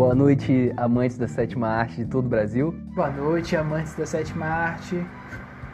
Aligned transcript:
Boa 0.00 0.14
noite, 0.14 0.72
amantes 0.78 1.18
da 1.18 1.28
sétima 1.28 1.68
arte 1.68 1.96
de 1.96 2.06
todo 2.06 2.24
o 2.24 2.28
Brasil. 2.28 2.74
Boa 2.94 3.10
noite, 3.10 3.54
amantes 3.54 3.94
da 3.94 4.06
sétima 4.06 4.46
arte. 4.46 4.98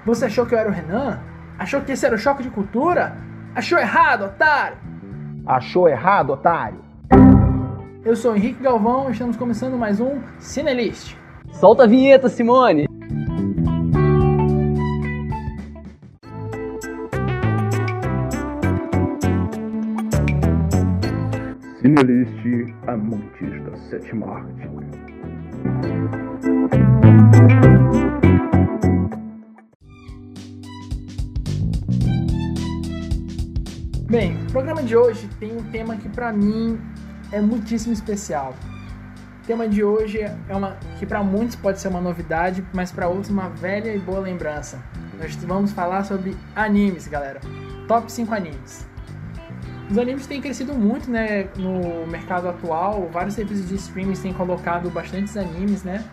Você 0.04 0.24
achou 0.24 0.44
que 0.44 0.52
eu 0.52 0.58
era 0.58 0.68
o 0.68 0.72
Renan? 0.72 1.20
Achou 1.56 1.80
que 1.80 1.92
esse 1.92 2.04
era 2.04 2.16
o 2.16 2.18
choque 2.18 2.42
de 2.42 2.50
cultura? 2.50 3.16
Achou 3.54 3.78
errado, 3.78 4.24
otário! 4.24 4.78
Achou 5.46 5.88
errado, 5.88 6.30
otário? 6.30 6.80
Eu 8.04 8.16
sou 8.16 8.34
Henrique 8.34 8.60
Galvão 8.60 9.08
e 9.08 9.12
estamos 9.12 9.36
começando 9.36 9.78
mais 9.78 10.00
um 10.00 10.20
Cinelist. 10.40 11.16
Solta 11.52 11.84
a 11.84 11.86
vinheta, 11.86 12.28
Simone! 12.28 12.88
Cinelist 21.86 22.74
Amantes 22.88 23.62
da 23.62 23.76
Sétima 23.76 24.26
Arte. 24.26 24.68
Bem, 34.10 34.36
o 34.48 34.50
programa 34.50 34.82
de 34.82 34.96
hoje 34.96 35.28
tem 35.38 35.56
um 35.56 35.62
tema 35.70 35.96
que 35.96 36.08
pra 36.08 36.32
mim 36.32 36.76
é 37.30 37.40
muitíssimo 37.40 37.92
especial. 37.92 38.56
O 39.44 39.46
tema 39.46 39.68
de 39.68 39.84
hoje 39.84 40.18
é 40.18 40.56
uma 40.56 40.76
que 40.98 41.06
para 41.06 41.22
muitos 41.22 41.54
pode 41.54 41.80
ser 41.80 41.86
uma 41.86 42.00
novidade, 42.00 42.66
mas 42.74 42.90
para 42.90 43.06
outros 43.06 43.30
uma 43.30 43.48
velha 43.48 43.94
e 43.94 43.98
boa 44.00 44.18
lembrança. 44.18 44.82
Nós 45.20 45.36
vamos 45.36 45.70
falar 45.70 46.02
sobre 46.02 46.36
animes, 46.56 47.06
galera. 47.06 47.38
Top 47.86 48.10
5 48.10 48.34
animes. 48.34 48.95
Os 49.90 49.98
animes 49.98 50.26
têm 50.26 50.40
crescido 50.40 50.74
muito, 50.74 51.10
né, 51.10 51.48
no 51.56 52.06
mercado 52.06 52.48
atual. 52.48 53.08
Vários 53.12 53.34
serviços 53.34 53.68
de 53.68 53.76
streaming 53.76 54.14
têm 54.14 54.32
colocado 54.32 54.90
bastantes 54.90 55.36
animes, 55.36 55.84
né? 55.84 56.04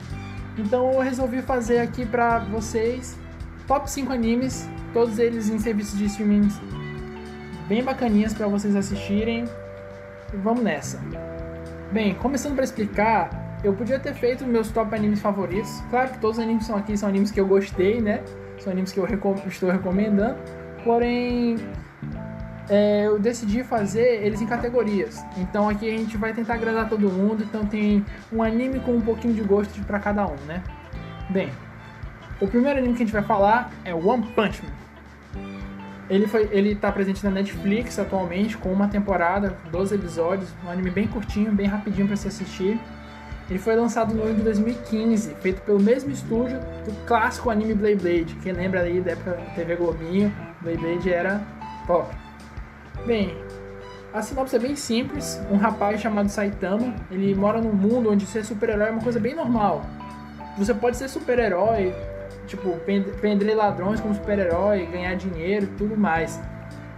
Então 0.57 0.93
eu 0.93 0.99
resolvi 0.99 1.41
fazer 1.41 1.79
aqui 1.79 2.05
para 2.05 2.39
vocês 2.39 3.17
top 3.67 3.89
5 3.89 4.11
animes, 4.11 4.69
todos 4.93 5.17
eles 5.17 5.49
em 5.49 5.57
serviços 5.57 5.97
de 5.97 6.05
streaming 6.05 6.47
bem 7.67 7.83
bacaninhas 7.83 8.33
para 8.33 8.47
vocês 8.47 8.75
assistirem. 8.75 9.45
Vamos 10.43 10.63
nessa. 10.63 10.99
Bem, 11.91 12.13
começando 12.15 12.55
para 12.55 12.63
explicar, 12.63 13.59
eu 13.63 13.73
podia 13.73 13.99
ter 13.99 14.13
feito 14.13 14.45
meus 14.45 14.69
top 14.71 14.93
animes 14.95 15.19
favoritos. 15.19 15.81
Claro 15.89 16.11
que 16.11 16.19
todos 16.19 16.37
os 16.37 16.43
animes 16.43 16.65
são 16.65 16.75
aqui 16.75 16.97
são 16.97 17.09
animes 17.09 17.31
que 17.31 17.39
eu 17.39 17.47
gostei, 17.47 18.01
né? 18.01 18.21
São 18.59 18.71
animes 18.71 18.91
que 18.91 18.99
eu 18.99 19.05
recom 19.05 19.35
estou 19.47 19.71
recomendando. 19.71 20.37
Porém, 20.83 21.55
é, 22.69 23.05
eu 23.05 23.19
decidi 23.19 23.63
fazer 23.63 24.23
eles 24.23 24.41
em 24.41 24.45
categorias. 24.45 25.23
Então 25.37 25.69
aqui 25.69 25.87
a 25.87 25.97
gente 25.97 26.17
vai 26.17 26.33
tentar 26.33 26.55
agradar 26.55 26.89
todo 26.89 27.09
mundo. 27.09 27.43
Então 27.43 27.65
tem 27.65 28.05
um 28.31 28.41
anime 28.41 28.79
com 28.79 28.95
um 28.95 29.01
pouquinho 29.01 29.33
de 29.33 29.41
gosto 29.41 29.79
para 29.83 29.99
cada 29.99 30.25
um, 30.25 30.35
né? 30.47 30.63
Bem, 31.29 31.51
o 32.39 32.47
primeiro 32.47 32.79
anime 32.79 32.95
que 32.95 33.03
a 33.03 33.05
gente 33.05 33.13
vai 33.13 33.23
falar 33.23 33.71
é 33.83 33.93
One 33.93 34.23
Punch 34.35 34.61
Man. 34.63 34.83
Ele, 36.09 36.27
foi, 36.27 36.49
ele 36.51 36.75
tá 36.75 36.91
presente 36.91 37.23
na 37.23 37.31
Netflix 37.31 37.97
atualmente, 37.97 38.57
com 38.57 38.71
uma 38.71 38.87
temporada, 38.87 39.57
12 39.71 39.95
episódios, 39.95 40.49
um 40.63 40.69
anime 40.69 40.91
bem 40.91 41.07
curtinho, 41.07 41.51
bem 41.51 41.65
rapidinho 41.65 42.05
para 42.07 42.17
se 42.17 42.27
assistir. 42.27 42.79
Ele 43.49 43.59
foi 43.59 43.75
lançado 43.75 44.13
no 44.13 44.23
ano 44.23 44.35
de 44.35 44.41
2015, 44.41 45.35
feito 45.35 45.61
pelo 45.61 45.79
mesmo 45.79 46.11
estúdio 46.11 46.59
do 46.85 47.05
clássico 47.05 47.49
anime 47.49 47.73
Blade 47.73 47.95
Blade. 47.95 48.35
Quem 48.43 48.53
lembra 48.53 48.81
aí 48.81 49.01
da 49.01 49.11
época 49.11 49.31
da 49.31 49.41
TV 49.53 49.75
Globinho, 49.75 50.33
Blade 50.61 50.77
Blade 50.77 51.11
era 51.11 51.41
top. 51.87 52.22
Bem, 53.05 53.35
a 54.13 54.21
sinopse 54.21 54.55
é 54.55 54.59
bem 54.59 54.77
simples. 54.77 55.41
Um 55.51 55.57
rapaz 55.57 55.99
chamado 55.99 56.29
Saitama, 56.29 56.95
ele 57.11 57.35
mora 57.35 57.59
num 57.59 57.73
mundo 57.73 58.09
onde 58.09 58.25
ser 58.25 58.45
super-herói 58.45 58.87
é 58.87 58.91
uma 58.91 59.01
coisa 59.01 59.19
bem 59.19 59.35
normal. 59.35 59.85
Você 60.57 60.73
pode 60.73 60.95
ser 60.95 61.09
super-herói, 61.09 61.93
tipo, 62.47 62.77
prender 63.19 63.57
ladrões 63.57 63.99
como 63.99 64.13
super-herói, 64.13 64.85
ganhar 64.85 65.15
dinheiro 65.15 65.65
e 65.65 65.75
tudo 65.75 65.97
mais. 65.97 66.39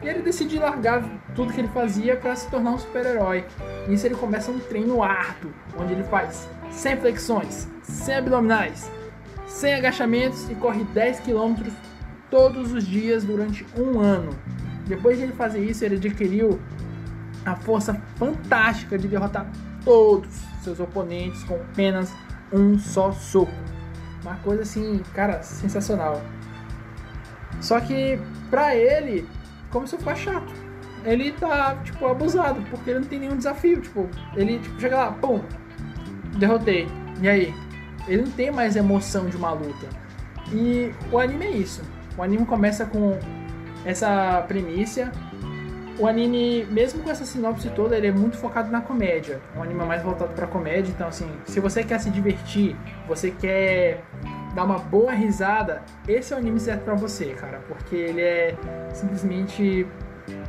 E 0.04 0.08
ele 0.08 0.22
decide 0.22 0.60
largar 0.60 1.04
tudo 1.34 1.52
que 1.52 1.62
ele 1.62 1.70
fazia 1.70 2.16
para 2.16 2.36
se 2.36 2.48
tornar 2.52 2.72
um 2.72 2.78
super-herói. 2.78 3.44
Nisso 3.88 4.06
ele 4.06 4.16
começa 4.16 4.52
um 4.52 4.60
treino 4.60 5.02
árduo, 5.02 5.52
onde 5.80 5.94
ele 5.94 6.04
faz 6.04 6.48
100 6.70 6.98
flexões, 6.98 7.68
100 7.82 8.16
abdominais, 8.16 8.92
100 9.48 9.74
agachamentos 9.74 10.48
e 10.52 10.56
corre 10.56 10.84
10 10.84 11.22
km 11.22 11.56
todos 12.30 12.74
os 12.74 12.86
dias 12.86 13.24
durante 13.24 13.66
um 13.76 14.00
ano. 14.00 14.30
Depois 14.86 15.18
de 15.18 15.24
ele 15.24 15.34
fazer 15.34 15.60
isso, 15.60 15.84
ele 15.84 15.96
adquiriu 15.96 16.60
a 17.46 17.56
força 17.56 17.94
fantástica 18.16 18.98
de 18.98 19.08
derrotar 19.08 19.48
todos 19.84 20.30
seus 20.62 20.80
oponentes 20.80 21.44
com 21.44 21.56
apenas 21.56 22.14
um 22.52 22.78
só 22.78 23.12
soco. 23.12 23.54
Uma 24.24 24.36
coisa 24.38 24.64
assim, 24.64 25.02
cara, 25.14 25.42
sensacional. 25.44 26.22
Só 27.62 27.80
que 27.80 28.20
pra 28.50 28.76
ele 28.76 29.28
começou 29.70 29.98
a 29.98 30.00
ficar 30.00 30.16
chato. 30.16 30.54
Ele 31.04 31.32
tá, 31.34 31.76
tipo, 31.84 32.08
abusado, 32.08 32.62
porque 32.72 32.90
ele 32.90 33.00
não 33.00 33.08
tem 33.08 33.20
nenhum 33.20 33.38
desafio. 33.38 33.80
Tipo, 33.80 34.10
ele 34.36 34.58
tipo, 34.60 34.80
chega 34.82 34.98
lá, 34.98 35.12
pum, 35.12 35.42
derrotei. 36.38 36.88
E 37.22 37.30
aí? 37.30 37.54
Ele 38.08 38.24
não 38.24 38.32
tem 38.32 38.52
mais 38.52 38.76
emoção 38.76 39.28
de 39.28 39.38
uma 39.38 39.52
luta. 39.52 39.88
E 40.52 40.92
o 41.12 41.20
anime 41.20 41.46
é 41.46 41.52
isso. 41.52 41.82
O 42.18 42.24
anime 42.24 42.46
começa 42.46 42.86
com 42.86 43.20
essa 43.86 44.44
premissa. 44.48 45.12
O 45.98 46.08
anime, 46.08 46.66
mesmo 46.66 47.02
com 47.02 47.10
essa 47.10 47.24
sinopse 47.24 47.70
toda, 47.70 47.96
ele 47.96 48.08
é 48.08 48.12
muito 48.12 48.36
focado 48.36 48.70
na 48.70 48.82
comédia. 48.82 49.40
É 49.56 49.60
um 49.60 49.64
anime 49.64 49.86
mais 49.86 50.04
voltado 50.04 50.34
para 50.34 50.46
comédia, 50.46 50.92
então 50.92 51.08
assim, 51.08 51.30
se 51.46 51.62
você 51.62 51.86
quer 51.86 52.00
se 52.00 52.10
divertir, 52.10 52.76
você 53.08 53.32
quer 53.32 54.04
dar 54.54 54.66
uma 54.66 54.78
boa 54.78 55.14
risada, 55.14 55.84
esse 56.06 56.34
é 56.34 56.36
o 56.36 56.40
anime 56.40 56.60
certo 56.60 56.84
para 56.84 56.96
você, 56.96 57.34
cara, 57.34 57.62
porque 57.68 57.96
ele 57.96 58.22
é 58.22 58.58
simplesmente 58.94 59.88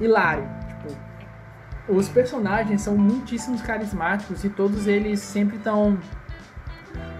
hilário. 0.00 0.48
Tipo, 0.66 1.92
os 1.92 2.08
personagens 2.08 2.82
são 2.82 2.96
muitíssimos 2.96 3.62
carismáticos 3.62 4.42
e 4.42 4.48
todos 4.48 4.88
eles 4.88 5.20
sempre 5.20 5.56
estão 5.56 5.96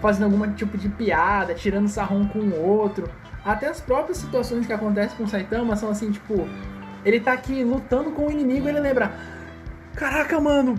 fazendo 0.01 0.25
algum 0.25 0.51
tipo 0.53 0.77
de 0.77 0.89
piada, 0.89 1.53
tirando 1.53 1.87
sarrão 1.87 2.27
com 2.27 2.39
o 2.39 2.61
outro. 2.61 3.09
Até 3.43 3.67
as 3.67 3.79
próprias 3.79 4.17
situações 4.17 4.65
que 4.65 4.73
acontecem 4.73 5.17
com 5.17 5.23
o 5.23 5.27
Saitama 5.27 5.75
são 5.75 5.89
assim, 5.89 6.11
tipo, 6.11 6.47
ele 7.05 7.19
tá 7.19 7.33
aqui 7.33 7.63
lutando 7.63 8.11
com 8.11 8.27
o 8.27 8.31
inimigo 8.31 8.67
ele 8.67 8.79
lembra: 8.79 9.11
Caraca, 9.95 10.39
mano, 10.39 10.75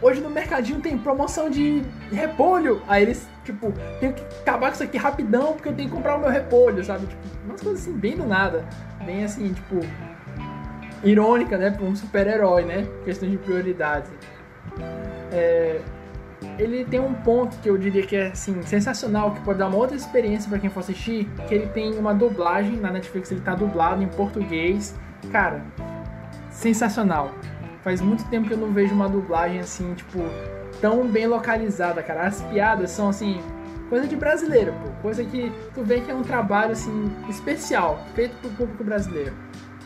hoje 0.00 0.20
no 0.20 0.30
mercadinho 0.30 0.80
tem 0.80 0.96
promoção 0.96 1.50
de 1.50 1.82
repolho. 2.12 2.80
Aí 2.86 3.02
eles, 3.02 3.28
tipo, 3.44 3.72
tenho 4.00 4.12
que 4.12 4.22
acabar 4.40 4.68
com 4.68 4.74
isso 4.74 4.82
aqui 4.82 4.96
rapidão 4.96 5.54
porque 5.54 5.68
eu 5.68 5.74
tenho 5.74 5.88
que 5.88 5.94
comprar 5.94 6.16
o 6.16 6.20
meu 6.20 6.30
repolho, 6.30 6.84
sabe? 6.84 7.06
Tipo, 7.06 7.22
umas 7.44 7.60
coisas 7.60 7.82
assim, 7.82 7.96
bem 7.96 8.16
do 8.16 8.26
nada. 8.26 8.64
Bem 9.04 9.24
assim, 9.24 9.52
tipo, 9.52 9.80
irônica, 11.02 11.58
né? 11.58 11.70
Pra 11.70 11.84
um 11.84 11.94
super-herói, 11.94 12.64
né? 12.64 12.86
Questão 13.04 13.28
de 13.28 13.36
prioridade. 13.36 14.10
É, 15.32 15.80
ele 16.58 16.84
tem 16.84 17.00
um 17.00 17.12
ponto 17.12 17.56
que 17.58 17.68
eu 17.68 17.76
diria 17.76 18.06
que 18.06 18.16
é 18.16 18.28
assim 18.28 18.62
sensacional, 18.62 19.32
que 19.32 19.40
pode 19.40 19.58
dar 19.58 19.68
uma 19.68 19.76
outra 19.76 19.96
experiência 19.96 20.48
para 20.48 20.58
quem 20.58 20.70
for 20.70 20.80
assistir, 20.80 21.28
que 21.48 21.54
ele 21.54 21.66
tem 21.68 21.98
uma 21.98 22.14
dublagem 22.14 22.76
na 22.76 22.90
Netflix, 22.90 23.30
ele 23.30 23.40
tá 23.40 23.54
dublado 23.54 24.02
em 24.02 24.08
português. 24.08 24.94
Cara, 25.30 25.62
sensacional. 26.50 27.32
Faz 27.82 28.00
muito 28.00 28.24
tempo 28.28 28.48
que 28.48 28.54
eu 28.54 28.58
não 28.58 28.72
vejo 28.72 28.94
uma 28.94 29.08
dublagem 29.08 29.60
assim, 29.60 29.94
tipo, 29.94 30.18
tão 30.80 31.06
bem 31.06 31.26
localizada, 31.26 32.02
cara. 32.02 32.26
As 32.26 32.42
piadas 32.42 32.90
são 32.90 33.08
assim, 33.08 33.40
coisa 33.88 34.06
de 34.08 34.16
brasileiro, 34.16 34.72
pô. 34.72 34.90
Coisa 35.02 35.24
que 35.24 35.52
tu 35.74 35.84
vê 35.84 36.00
que 36.00 36.10
é 36.10 36.14
um 36.14 36.22
trabalho 36.22 36.72
assim 36.72 37.12
especial, 37.28 38.04
feito 38.14 38.34
pro 38.38 38.50
público 38.50 38.82
brasileiro. 38.82 39.34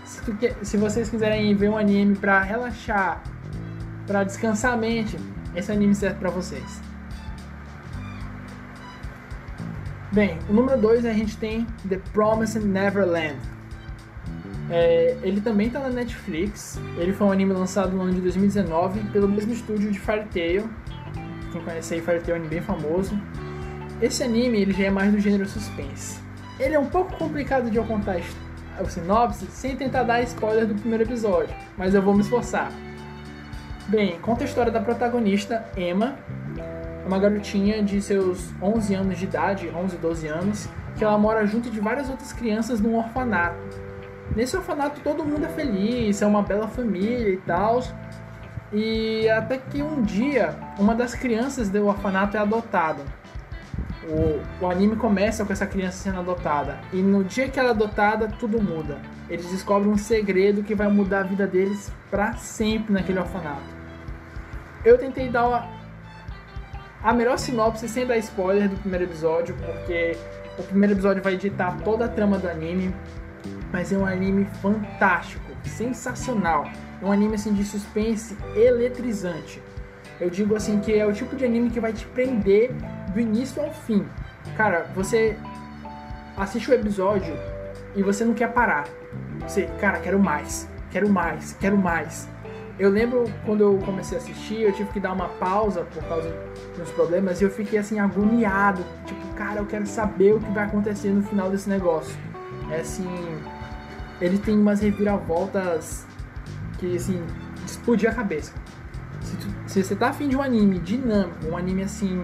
Se, 0.04 0.22
tu, 0.22 0.36
se 0.62 0.76
vocês 0.76 1.08
quiserem 1.08 1.54
ver 1.54 1.68
um 1.68 1.76
anime 1.76 2.16
para 2.16 2.40
relaxar, 2.40 3.22
para 4.06 4.24
descansar 4.24 4.72
a 4.72 4.76
mente, 4.76 5.16
esse 5.54 5.70
anime 5.70 5.94
serve 5.94 6.18
para 6.18 6.30
vocês. 6.30 6.80
Bem, 10.12 10.38
o 10.48 10.52
número 10.52 10.80
2 10.80 11.06
a 11.06 11.12
gente 11.12 11.36
tem 11.36 11.66
The 11.88 12.00
Promised 12.12 12.64
Neverland. 12.64 13.38
É, 14.68 15.16
ele 15.22 15.40
também 15.40 15.68
está 15.68 15.80
na 15.80 15.88
Netflix. 15.88 16.80
Ele 16.96 17.12
foi 17.12 17.26
um 17.26 17.32
anime 17.32 17.52
lançado 17.52 17.96
no 17.96 18.02
ano 18.02 18.14
de 18.14 18.20
2019 18.20 19.00
pelo 19.10 19.28
mesmo 19.28 19.52
estúdio 19.52 19.90
de 19.90 19.98
Fairy. 19.98 20.26
Quem 20.32 21.62
conhece 21.64 21.94
aí, 21.94 22.00
Fairy 22.00 22.22
é 22.28 22.32
um 22.32 22.36
anime 22.36 22.50
bem 22.50 22.60
famoso. 22.60 23.16
Esse 24.00 24.22
anime 24.22 24.60
ele 24.60 24.72
já 24.72 24.84
é 24.84 24.90
mais 24.90 25.12
do 25.12 25.20
gênero 25.20 25.48
suspense. 25.48 26.18
Ele 26.58 26.74
é 26.74 26.78
um 26.78 26.86
pouco 26.86 27.16
complicado 27.16 27.70
de 27.70 27.76
eu 27.76 27.84
contar 27.84 28.20
o 28.80 28.86
sinopse 28.86 29.46
sem 29.46 29.76
tentar 29.76 30.04
dar 30.04 30.22
spoiler 30.22 30.66
do 30.66 30.74
primeiro 30.74 31.04
episódio, 31.04 31.54
mas 31.76 31.94
eu 31.94 32.02
vou 32.02 32.14
me 32.14 32.20
esforçar. 32.20 32.72
Bem, 33.88 34.18
conta 34.20 34.44
a 34.44 34.46
história 34.46 34.70
da 34.70 34.80
protagonista, 34.80 35.64
Emma, 35.76 36.16
uma 37.06 37.18
garotinha 37.18 37.82
de 37.82 38.00
seus 38.00 38.50
11 38.62 38.94
anos 38.94 39.18
de 39.18 39.24
idade, 39.24 39.68
11, 39.68 39.96
12 39.96 40.28
anos, 40.28 40.68
que 40.96 41.02
ela 41.02 41.18
mora 41.18 41.44
junto 41.46 41.70
de 41.70 41.80
várias 41.80 42.08
outras 42.08 42.32
crianças 42.32 42.80
num 42.80 42.96
orfanato. 42.96 43.58
Nesse 44.36 44.56
orfanato 44.56 45.00
todo 45.00 45.24
mundo 45.24 45.44
é 45.44 45.48
feliz, 45.48 46.22
é 46.22 46.26
uma 46.26 46.42
bela 46.42 46.68
família 46.68 47.30
e 47.30 47.38
tal. 47.38 47.82
E 48.72 49.28
até 49.28 49.58
que 49.58 49.82
um 49.82 50.02
dia, 50.02 50.54
uma 50.78 50.94
das 50.94 51.14
crianças 51.14 51.68
do 51.68 51.84
orfanato 51.86 52.36
é 52.36 52.40
adotada. 52.40 53.02
O, 54.08 54.64
o 54.64 54.70
anime 54.70 54.96
começa 54.96 55.44
com 55.44 55.52
essa 55.52 55.66
criança 55.66 55.98
sendo 55.98 56.20
adotada. 56.20 56.80
E 56.92 56.96
no 57.02 57.22
dia 57.22 57.48
que 57.48 57.58
ela 57.58 57.68
é 57.68 57.72
adotada, 57.72 58.28
tudo 58.28 58.60
muda. 58.60 58.98
Eles 59.28 59.50
descobrem 59.50 59.92
um 59.92 59.98
segredo 59.98 60.62
que 60.62 60.74
vai 60.74 60.88
mudar 60.88 61.20
a 61.20 61.22
vida 61.22 61.46
deles 61.46 61.92
para 62.10 62.34
sempre 62.34 62.92
naquele 62.92 63.18
orfanato. 63.18 63.62
Eu 64.84 64.96
tentei 64.96 65.28
dar 65.28 65.46
uma, 65.46 65.68
a 67.02 67.12
melhor 67.12 67.38
sinopse 67.38 67.88
sem 67.88 68.06
dar 68.06 68.16
spoiler 68.18 68.68
do 68.68 68.76
primeiro 68.76 69.04
episódio, 69.04 69.54
porque 69.54 70.16
o 70.58 70.62
primeiro 70.62 70.94
episódio 70.94 71.22
vai 71.22 71.34
editar 71.34 71.76
toda 71.84 72.06
a 72.06 72.08
trama 72.08 72.38
do 72.38 72.48
anime. 72.48 72.94
Mas 73.72 73.92
é 73.92 73.96
um 73.96 74.04
anime 74.04 74.46
fantástico, 74.60 75.44
sensacional. 75.64 76.68
É 77.00 77.04
um 77.04 77.12
anime 77.12 77.34
assim 77.34 77.52
de 77.52 77.64
suspense 77.64 78.36
eletrizante. 78.54 79.62
Eu 80.20 80.28
digo 80.28 80.54
assim 80.54 80.80
que 80.80 80.92
é 80.92 81.06
o 81.06 81.12
tipo 81.12 81.36
de 81.36 81.44
anime 81.44 81.70
que 81.70 81.80
vai 81.80 81.92
te 81.92 82.04
prender 82.06 82.74
do 83.12 83.20
início 83.20 83.62
ao 83.62 83.72
fim. 83.72 84.06
Cara, 84.56 84.90
você 84.94 85.36
assiste 86.36 86.70
o 86.70 86.74
episódio 86.74 87.34
e 87.94 88.02
você 88.02 88.24
não 88.24 88.34
quer 88.34 88.52
parar. 88.52 88.86
Você, 89.40 89.66
cara, 89.80 89.98
quero 89.98 90.18
mais, 90.18 90.68
quero 90.90 91.08
mais, 91.08 91.56
quero 91.60 91.76
mais. 91.76 92.28
Eu 92.78 92.88
lembro 92.88 93.24
quando 93.44 93.60
eu 93.62 93.78
comecei 93.84 94.16
a 94.16 94.20
assistir, 94.20 94.62
eu 94.62 94.72
tive 94.72 94.90
que 94.90 95.00
dar 95.00 95.12
uma 95.12 95.28
pausa 95.28 95.82
por 95.82 96.02
causa 96.04 96.34
dos 96.76 96.90
problemas 96.92 97.40
e 97.40 97.44
eu 97.44 97.50
fiquei 97.50 97.78
assim 97.78 97.98
agoniado, 97.98 98.82
tipo, 99.04 99.34
cara, 99.34 99.60
eu 99.60 99.66
quero 99.66 99.86
saber 99.86 100.34
o 100.34 100.40
que 100.40 100.50
vai 100.50 100.64
acontecer 100.64 101.10
no 101.10 101.22
final 101.22 101.50
desse 101.50 101.68
negócio. 101.68 102.16
É 102.70 102.80
assim, 102.80 103.06
ele 104.18 104.38
tem 104.38 104.58
umas 104.58 104.80
reviravoltas 104.80 106.06
que 106.78 106.96
assim, 106.96 107.22
explodir 107.66 108.08
a 108.08 108.14
cabeça. 108.14 108.54
Se, 109.20 109.36
tu, 109.36 109.46
se 109.66 109.84
você 109.84 109.94
tá 109.94 110.08
afim 110.08 110.28
de 110.28 110.36
um 110.36 110.40
anime 110.40 110.78
dinâmico, 110.78 111.48
um 111.48 111.56
anime 111.58 111.82
assim 111.82 112.22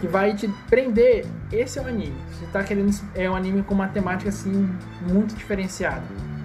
que 0.00 0.06
vai 0.06 0.34
te 0.34 0.48
prender, 0.68 1.26
esse 1.52 1.78
é 1.78 1.82
o 1.82 1.86
anime. 1.86 2.16
Você 2.30 2.46
tá 2.46 2.62
querendo 2.62 2.90
é 3.14 3.30
um 3.30 3.34
anime 3.34 3.62
com 3.62 3.74
uma 3.74 3.88
temática 3.88 4.28
assim 4.28 4.68
muito 5.08 5.34
diferenciada, 5.34 6.02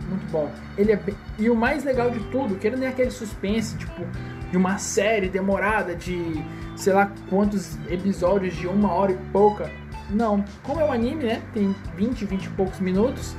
muito 0.10 0.30
bom. 0.32 0.52
Ele 0.78 0.94
é 0.94 1.00
e 1.38 1.50
o 1.50 1.56
mais 1.56 1.84
legal 1.84 2.10
de 2.12 2.20
tudo, 2.32 2.56
que 2.56 2.68
ele 2.68 2.78
não 2.78 2.86
é 2.86 2.90
aquele 2.90 3.12
suspense 3.12 3.78
tipo 3.78 4.06
de 4.50 4.58
uma 4.58 4.78
série 4.78 5.30
demorada 5.30 5.96
de 5.96 6.44
sei 6.76 6.94
lá 6.94 7.12
quantos 7.30 7.78
episódios 7.90 8.56
de 8.56 8.68
uma 8.68 8.92
hora 8.92 9.12
e 9.12 9.18
pouca. 9.32 9.70
Não, 10.10 10.44
como 10.64 10.82
é 10.82 10.86
um 10.86 10.92
anime, 10.92 11.24
né? 11.24 11.42
Tem 11.54 11.76
20, 11.96 12.26
20 12.26 12.46
e 12.46 12.50
poucos 12.50 12.80
minutos 12.80 13.36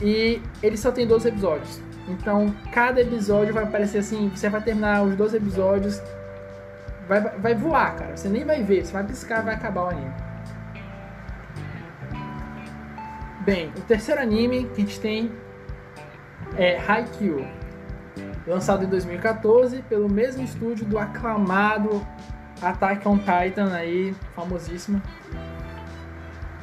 e 0.00 0.40
ele 0.62 0.76
só 0.76 0.90
tem 0.90 1.06
12 1.06 1.28
episódios. 1.28 1.80
Então, 2.08 2.54
cada 2.70 3.00
episódio 3.00 3.52
vai 3.52 3.64
aparecer 3.64 3.98
assim, 3.98 4.28
você 4.28 4.48
vai 4.48 4.62
terminar 4.62 5.02
os 5.02 5.16
12 5.16 5.36
episódios, 5.36 6.00
vai, 7.08 7.20
vai 7.20 7.54
voar, 7.54 7.96
cara. 7.96 8.16
Você 8.16 8.28
nem 8.28 8.44
vai 8.44 8.62
ver, 8.62 8.84
você 8.84 8.92
vai 8.92 9.04
piscar 9.04 9.42
vai 9.42 9.54
acabar 9.54 9.84
o 9.84 9.88
anime. 9.88 10.12
Bem, 13.44 13.72
o 13.76 13.80
terceiro 13.82 14.20
anime 14.20 14.64
que 14.74 14.82
a 14.82 14.84
gente 14.84 15.00
tem 15.00 15.32
é 16.56 16.80
Haikyuu, 16.86 17.46
lançado 18.46 18.84
em 18.84 18.88
2014 18.88 19.82
pelo 19.82 20.08
mesmo 20.08 20.42
estúdio 20.42 20.84
do 20.84 20.98
aclamado 20.98 22.04
Attack 22.60 23.06
on 23.06 23.18
Titan 23.18 23.72
aí, 23.72 24.14
famosíssimo. 24.34 25.00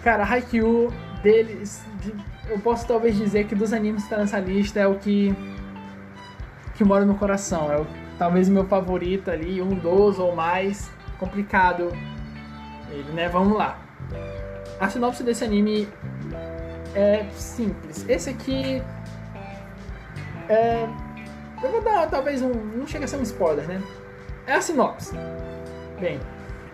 Cara, 0.03 0.23
Haikyuu 0.25 0.91
deles, 1.21 1.85
de, 2.01 2.13
eu 2.49 2.59
posso 2.59 2.85
talvez 2.85 3.15
dizer 3.15 3.45
que 3.45 3.55
dos 3.55 3.71
animes 3.71 4.03
que 4.03 4.07
está 4.07 4.17
nessa 4.17 4.39
lista 4.39 4.79
é 4.79 4.87
o 4.87 4.95
que 4.95 5.33
que 6.75 6.83
mora 6.83 7.05
no 7.05 7.15
coração, 7.15 7.71
é 7.71 7.77
o, 7.77 7.85
talvez 8.17 8.49
meu 8.49 8.65
favorito 8.65 9.29
ali, 9.29 9.61
um 9.61 9.69
dos 9.69 10.19
ou 10.19 10.35
mais 10.35 10.89
complicado. 11.19 11.91
Ele, 12.89 13.11
né? 13.13 13.29
Vamos 13.29 13.57
lá. 13.57 13.79
A 14.79 14.89
sinopse 14.89 15.23
desse 15.23 15.43
anime 15.43 15.87
é 16.95 17.25
simples. 17.31 18.07
Esse 18.07 18.29
aqui 18.29 18.81
é 20.49 20.87
eu 21.63 21.71
vou 21.71 21.81
dar 21.81 22.07
talvez 22.09 22.41
um. 22.41 22.51
Não 22.51 22.85
chega 22.85 23.05
a 23.05 23.07
ser 23.07 23.15
um 23.15 23.23
spoiler, 23.23 23.65
né? 23.65 23.81
É 24.45 24.53
a 24.53 24.61
sinopse. 24.61 25.15
Bem, 25.97 26.19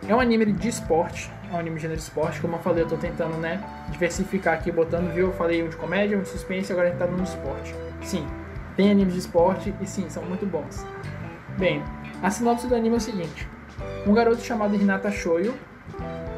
é 0.07 0.15
um 0.15 0.19
anime 0.19 0.51
de 0.51 0.67
esporte. 0.67 1.31
É 1.51 1.55
um 1.55 1.59
anime 1.59 1.75
de 1.75 1.83
gênero 1.83 1.99
de 1.99 2.03
esporte. 2.03 2.41
Como 2.41 2.55
eu 2.55 2.59
falei, 2.59 2.83
eu 2.83 2.87
tô 2.87 2.97
tentando, 2.97 3.37
né? 3.37 3.63
Diversificar 3.89 4.55
aqui, 4.55 4.71
botando, 4.71 5.13
viu? 5.13 5.27
Eu 5.27 5.33
falei 5.33 5.63
um 5.63 5.69
de 5.69 5.77
comédia, 5.77 6.17
um 6.17 6.21
de 6.21 6.29
suspense, 6.29 6.71
agora 6.71 6.87
a 6.87 6.89
gente 6.89 6.99
tá 6.99 7.05
no 7.05 7.23
esporte. 7.23 7.75
Sim, 8.01 8.27
tem 8.75 8.89
animes 8.89 9.13
de 9.13 9.19
esporte 9.19 9.73
e 9.79 9.85
sim, 9.85 10.09
são 10.09 10.23
muito 10.23 10.45
bons. 10.47 10.83
Bem, 11.59 11.83
a 12.23 12.31
sinopse 12.31 12.67
do 12.67 12.73
anime 12.73 12.95
é 12.95 12.97
o 12.97 13.01
seguinte: 13.01 13.45
um 14.07 14.13
garoto 14.13 14.41
chamado 14.41 14.75
Hinata 14.75 15.11
Shoyo. 15.11 15.53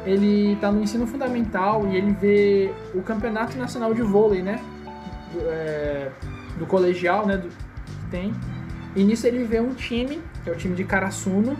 Ele 0.04 0.56
tá 0.56 0.72
no 0.72 0.82
ensino 0.82 1.06
fundamental 1.06 1.86
e 1.86 1.96
ele 1.96 2.12
vê 2.12 2.74
o 2.92 3.02
campeonato 3.02 3.56
nacional 3.56 3.94
de 3.94 4.02
vôlei, 4.02 4.42
né? 4.42 4.60
Do, 5.32 5.40
é, 5.48 6.10
do 6.58 6.66
colegial, 6.66 7.24
né? 7.24 7.36
Do, 7.36 7.48
tem. 8.10 8.34
E 8.96 9.04
nisso 9.04 9.24
ele 9.28 9.44
vê 9.44 9.60
um 9.60 9.74
time, 9.74 10.20
que 10.42 10.50
é 10.50 10.52
o 10.52 10.56
time 10.56 10.74
de 10.74 10.82
Karasuno, 10.82 11.56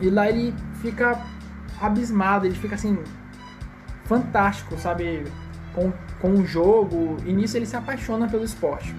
e 0.00 0.08
lá 0.08 0.28
ele 0.28 0.54
fica 0.80 1.20
abismado, 1.80 2.46
ele 2.46 2.54
fica 2.54 2.76
assim, 2.76 2.96
fantástico, 4.04 4.78
sabe? 4.78 5.24
Com, 5.74 5.92
com 6.20 6.34
o 6.34 6.46
jogo, 6.46 7.16
e 7.26 7.32
nisso 7.32 7.56
ele 7.56 7.66
se 7.66 7.74
apaixona 7.74 8.28
pelo 8.28 8.44
esporte. 8.44 8.94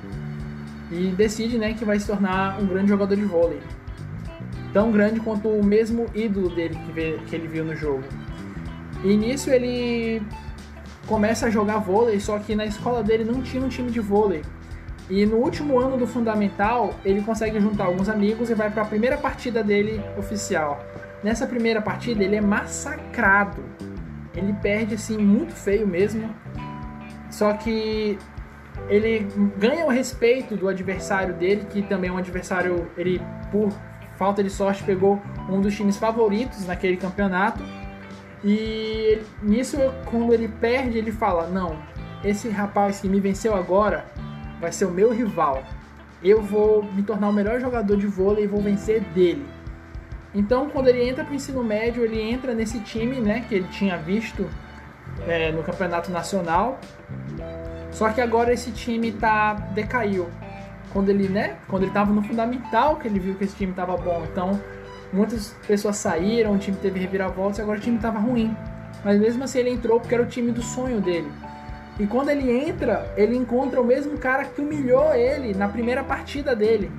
E 0.91 1.07
decide, 1.07 1.57
né, 1.57 1.73
que 1.73 1.85
vai 1.85 1.99
se 1.99 2.05
tornar 2.05 2.61
um 2.61 2.67
grande 2.67 2.89
jogador 2.89 3.15
de 3.15 3.23
vôlei. 3.23 3.61
Tão 4.73 4.91
grande 4.91 5.19
quanto 5.19 5.47
o 5.47 5.63
mesmo 5.63 6.05
ídolo 6.13 6.49
dele 6.49 6.75
que, 6.75 6.91
vê, 6.91 7.19
que 7.25 7.35
ele 7.35 7.47
viu 7.47 7.63
no 7.63 7.75
jogo. 7.75 8.03
E 9.03 9.15
nisso 9.15 9.49
ele 9.49 10.21
começa 11.07 11.47
a 11.47 11.49
jogar 11.49 11.77
vôlei, 11.77 12.19
só 12.19 12.37
que 12.39 12.55
na 12.55 12.65
escola 12.65 13.01
dele 13.01 13.23
não 13.23 13.41
tinha 13.41 13.63
um 13.63 13.69
time 13.69 13.89
de 13.89 13.99
vôlei. 13.99 14.41
E 15.09 15.25
no 15.25 15.37
último 15.37 15.79
ano 15.79 15.97
do 15.97 16.07
fundamental, 16.07 16.93
ele 17.03 17.21
consegue 17.21 17.59
juntar 17.59 17.85
alguns 17.85 18.07
amigos 18.07 18.49
e 18.49 18.53
vai 18.53 18.69
para 18.69 18.83
a 18.83 18.85
primeira 18.85 19.17
partida 19.17 19.61
dele 19.61 20.01
oficial. 20.17 20.85
Nessa 21.23 21.45
primeira 21.45 21.81
partida, 21.81 22.23
ele 22.23 22.35
é 22.35 22.41
massacrado. 22.41 23.61
Ele 24.33 24.53
perde 24.53 24.95
assim 24.95 25.17
muito 25.17 25.53
feio 25.53 25.85
mesmo. 25.85 26.33
Só 27.29 27.53
que 27.53 28.17
ele 28.89 29.27
ganha 29.57 29.85
o 29.85 29.89
respeito 29.89 30.55
do 30.55 30.67
adversário 30.67 31.33
dele, 31.33 31.65
que 31.69 31.81
também 31.81 32.09
é 32.09 32.13
um 32.13 32.17
adversário, 32.17 32.89
ele 32.97 33.21
por 33.51 33.71
falta 34.17 34.43
de 34.43 34.49
sorte 34.49 34.83
pegou 34.83 35.21
um 35.49 35.59
dos 35.61 35.75
times 35.75 35.97
favoritos 35.97 36.65
naquele 36.65 36.97
campeonato. 36.97 37.63
E 38.43 39.19
nisso, 39.41 39.77
quando 40.05 40.33
ele 40.33 40.47
perde, 40.47 40.97
ele 40.97 41.11
fala: 41.11 41.47
Não, 41.47 41.77
esse 42.23 42.49
rapaz 42.49 42.99
que 42.99 43.07
me 43.07 43.19
venceu 43.19 43.55
agora, 43.55 44.05
vai 44.59 44.71
ser 44.71 44.85
o 44.85 44.91
meu 44.91 45.11
rival. 45.11 45.63
Eu 46.23 46.41
vou 46.41 46.83
me 46.83 47.01
tornar 47.01 47.29
o 47.29 47.33
melhor 47.33 47.59
jogador 47.59 47.97
de 47.97 48.05
vôlei 48.05 48.43
e 48.43 48.47
vou 48.47 48.61
vencer 48.61 49.01
dele. 49.01 49.45
Então, 50.33 50.69
quando 50.69 50.87
ele 50.87 51.07
entra 51.07 51.23
para 51.23 51.33
o 51.33 51.35
ensino 51.35 51.63
médio, 51.63 52.05
ele 52.05 52.21
entra 52.21 52.53
nesse 52.53 52.79
time, 52.79 53.19
né, 53.19 53.43
que 53.47 53.55
ele 53.55 53.67
tinha 53.67 53.97
visto 53.97 54.47
é, 55.27 55.51
no 55.51 55.63
campeonato 55.63 56.11
nacional. 56.11 56.79
Só 57.91 58.09
que 58.09 58.21
agora 58.21 58.53
esse 58.53 58.71
time 58.71 59.11
tá 59.11 59.53
decaiu. 59.53 60.29
Quando 60.93 61.09
ele, 61.09 61.27
né, 61.29 61.57
quando 61.67 61.83
ele 61.83 61.91
estava 61.91 62.11
no 62.11 62.21
fundamental, 62.21 62.97
que 62.97 63.07
ele 63.07 63.19
viu 63.19 63.35
que 63.35 63.43
esse 63.43 63.55
time 63.55 63.71
estava 63.71 63.95
bom. 63.97 64.23
Então, 64.31 64.59
muitas 65.11 65.55
pessoas 65.67 65.97
saíram, 65.97 66.53
o 66.53 66.57
time 66.57 66.77
teve 66.77 66.99
reviravoltas, 66.99 67.59
e 67.59 67.61
agora 67.61 67.77
o 67.77 67.81
time 67.81 67.97
estava 67.97 68.19
ruim. 68.19 68.55
Mas 69.03 69.19
mesmo 69.19 69.43
assim 69.43 69.59
ele 69.59 69.69
entrou 69.69 69.99
porque 69.99 70.13
era 70.13 70.23
o 70.23 70.27
time 70.27 70.51
do 70.51 70.61
sonho 70.61 71.01
dele. 71.01 71.31
E 71.99 72.07
quando 72.07 72.29
ele 72.29 72.49
entra, 72.51 73.11
ele 73.15 73.35
encontra 73.35 73.81
o 73.81 73.85
mesmo 73.85 74.17
cara 74.17 74.45
que 74.45 74.61
humilhou 74.61 75.13
ele 75.13 75.53
na 75.53 75.67
primeira 75.67 76.03
partida 76.03 76.55
dele. 76.55 76.91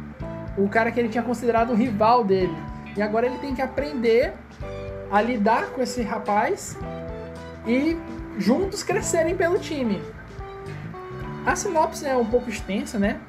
O 0.57 0.69
cara 0.69 0.91
que 0.91 1.01
ele 1.01 1.09
tinha 1.09 1.23
considerado 1.23 1.71
o 1.71 1.75
rival 1.75 2.25
dele. 2.25 2.55
E 2.97 3.03
agora 3.03 3.27
ele 3.27 3.39
tem 3.39 3.55
que 3.55 3.63
aprender 3.63 4.33
a 5.11 5.21
lidar 5.21 5.71
com 5.71 5.81
esse 5.83 6.03
rapaz 6.03 6.77
e 7.67 7.97
juntos 8.39 8.83
crescerem 8.83 9.37
pelo 9.37 9.59
time. 9.59 10.01
A 11.45 11.57
sinopse 11.57 12.07
é 12.07 12.17
um 12.17 12.25
pouco 12.25 12.49
extensa, 12.49 12.99
né? 12.99 13.21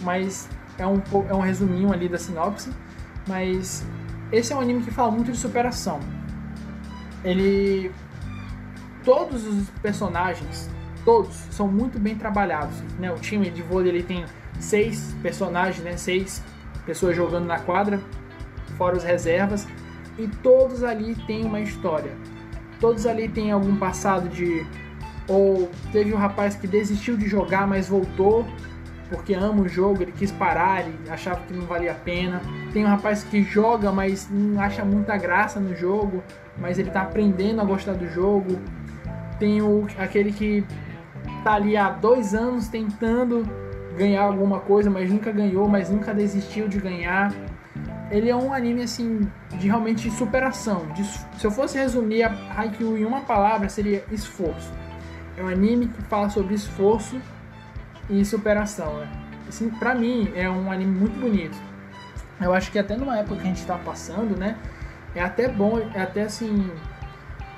Mas 0.00 0.48
é 0.78 0.86
um, 0.86 1.02
é 1.28 1.34
um 1.34 1.40
resuminho 1.40 1.92
ali 1.92 2.08
da 2.08 2.18
sinopse. 2.18 2.70
Mas 3.26 3.84
esse 4.30 4.52
é 4.52 4.56
um 4.56 4.60
anime 4.60 4.82
que 4.82 4.90
fala 4.90 5.10
muito 5.10 5.32
de 5.32 5.38
superação. 5.38 6.00
Ele. 7.24 7.90
Todos 9.04 9.44
os 9.44 9.68
personagens 9.82 10.70
todos 11.04 11.34
são 11.50 11.68
muito 11.68 11.98
bem 11.98 12.14
trabalhados. 12.14 12.80
Né? 12.98 13.10
O 13.12 13.16
time 13.16 13.50
de 13.50 13.62
vôlei 13.62 13.90
ele 13.90 14.02
tem 14.02 14.24
seis 14.58 15.14
personagens, 15.22 15.82
né? 15.84 15.96
seis 15.96 16.42
pessoas 16.86 17.16
jogando 17.16 17.46
na 17.46 17.58
quadra, 17.58 18.00
fora 18.76 18.96
os 18.96 19.04
reservas, 19.04 19.66
e 20.18 20.26
todos 20.28 20.82
ali 20.82 21.14
têm 21.26 21.44
uma 21.44 21.60
história. 21.60 22.12
Todos 22.80 23.06
ali 23.06 23.28
têm 23.28 23.52
algum 23.52 23.76
passado 23.76 24.28
de. 24.28 24.66
Ou 25.28 25.70
teve 25.92 26.12
um 26.12 26.16
rapaz 26.16 26.56
que 26.56 26.66
desistiu 26.66 27.16
de 27.16 27.28
jogar, 27.28 27.66
mas 27.66 27.88
voltou 27.88 28.46
porque 29.12 29.34
ama 29.34 29.60
o 29.60 29.68
jogo, 29.68 30.02
ele 30.02 30.12
quis 30.12 30.32
parar, 30.32 30.80
ele 30.80 30.98
achava 31.10 31.40
que 31.42 31.52
não 31.52 31.66
valia 31.66 31.92
a 31.92 31.94
pena. 31.94 32.40
Tem 32.72 32.82
um 32.82 32.88
rapaz 32.88 33.22
que 33.22 33.42
joga, 33.42 33.92
mas 33.92 34.26
não 34.30 34.58
acha 34.58 34.82
muita 34.86 35.16
graça 35.18 35.60
no 35.60 35.76
jogo, 35.76 36.22
mas 36.58 36.78
ele 36.78 36.90
tá 36.90 37.02
aprendendo 37.02 37.60
a 37.60 37.64
gostar 37.64 37.92
do 37.92 38.08
jogo. 38.08 38.58
Tem 39.38 39.60
o, 39.60 39.86
aquele 39.98 40.32
que 40.32 40.64
tá 41.44 41.54
ali 41.54 41.76
há 41.76 41.90
dois 41.90 42.34
anos 42.34 42.68
tentando 42.68 43.46
ganhar 43.98 44.22
alguma 44.22 44.60
coisa, 44.60 44.88
mas 44.88 45.10
nunca 45.10 45.30
ganhou, 45.30 45.68
mas 45.68 45.90
nunca 45.90 46.14
desistiu 46.14 46.66
de 46.66 46.78
ganhar. 46.78 47.34
Ele 48.10 48.30
é 48.30 48.36
um 48.36 48.52
anime 48.52 48.82
assim 48.82 49.28
de 49.50 49.66
realmente 49.66 50.10
superação. 50.10 50.86
De, 50.94 51.04
se 51.04 51.44
eu 51.44 51.50
fosse 51.50 51.76
resumir 51.76 52.22
a 52.22 52.30
Haikyuu 52.56 52.96
em 52.96 53.04
uma 53.04 53.20
palavra, 53.20 53.68
seria 53.68 54.04
esforço. 54.10 54.72
É 55.36 55.42
um 55.42 55.48
anime 55.48 55.88
que 55.88 56.02
fala 56.02 56.28
sobre 56.28 56.54
esforço 56.54 57.20
e 58.08 58.24
superação. 58.24 58.98
Né? 58.98 59.08
Assim, 59.48 59.70
pra 59.70 59.94
mim, 59.94 60.30
é 60.34 60.48
um 60.48 60.70
anime 60.70 60.98
muito 60.98 61.18
bonito. 61.18 61.56
Eu 62.40 62.52
acho 62.52 62.70
que 62.70 62.78
até 62.78 62.96
numa 62.96 63.18
época 63.18 63.36
que 63.36 63.42
a 63.42 63.46
gente 63.46 63.64
tá 63.64 63.78
passando, 63.78 64.36
né? 64.36 64.56
É 65.14 65.22
até 65.22 65.48
bom, 65.48 65.78
é 65.94 66.02
até 66.02 66.22
assim 66.22 66.70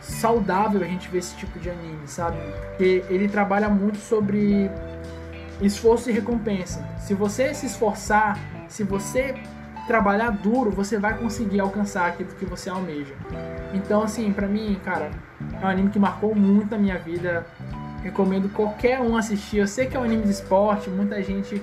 saudável 0.01 0.83
a 0.83 0.85
gente 0.85 1.09
ver 1.09 1.19
esse 1.19 1.35
tipo 1.37 1.59
de 1.59 1.71
anime, 1.71 2.07
sabe? 2.07 2.37
Porque 2.69 3.05
ele 3.09 3.29
trabalha 3.29 3.69
muito 3.69 3.99
sobre 3.99 4.71
esforço 5.61 6.11
e 6.11 6.13
recompensa. 6.13 6.87
Se 6.99 7.15
você 7.15 7.55
se 7.55 7.67
esforçar, 7.67 8.39
se 8.69 8.85
você 8.85 9.35
trabalhar 9.87 10.31
duro, 10.31 10.71
você 10.71 10.99
vai 10.99 11.17
conseguir 11.17 11.61
alcançar 11.61 12.09
aquilo 12.09 12.31
que 12.31 12.45
você 12.45 12.71
almeja. 12.71 13.15
Então, 13.73 14.03
assim, 14.03 14.33
pra 14.33 14.47
mim, 14.47 14.79
cara, 14.85 15.11
é 15.61 15.65
um 15.65 15.69
anime 15.69 15.91
que 15.91 15.99
marcou 15.99 16.35
muito 16.35 16.75
a 16.75 16.79
minha 16.79 16.99
vida. 16.99 17.47
Recomendo 18.03 18.53
qualquer 18.53 19.01
um 19.01 19.17
assistir. 19.17 19.59
Eu 19.59 19.67
sei 19.67 19.87
que 19.87 19.97
é 19.97 20.01
um 20.01 20.05
anime 20.05 20.25
de 20.25 20.31
esporte, 20.31 20.91
muita 20.91 21.23
gente 21.23 21.63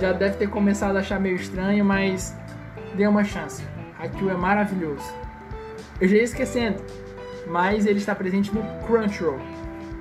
já 0.00 0.12
deve 0.12 0.36
ter 0.36 0.48
começado 0.48 0.96
a 0.96 1.00
achar 1.00 1.18
meio 1.18 1.36
estranho, 1.36 1.84
mas 1.84 2.36
dê 2.94 3.06
uma 3.06 3.24
chance. 3.24 3.64
Haikyuu 3.98 4.30
é 4.30 4.34
maravilhoso. 4.34 5.04
Eu 6.00 6.08
já 6.08 6.16
ia 6.16 6.22
esquecendo, 6.22 6.82
mas 7.48 7.86
ele 7.86 7.98
está 7.98 8.14
presente 8.14 8.54
no 8.54 8.62
Crunchyroll. 8.86 9.40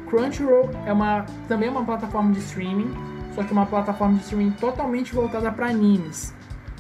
Crunchyroll 0.08 0.70
é 0.86 0.94
uma, 0.94 1.25
também 1.48 1.70
é 1.70 1.72
uma 1.72 1.86
plataforma 1.86 2.32
de 2.34 2.40
streaming, 2.40 2.94
só 3.34 3.44
que 3.44 3.52
uma 3.52 3.66
plataforma 3.66 4.16
de 4.16 4.24
streaming 4.24 4.52
totalmente 4.52 5.14
voltada 5.14 5.52
para 5.52 5.68
animes. 5.68 6.35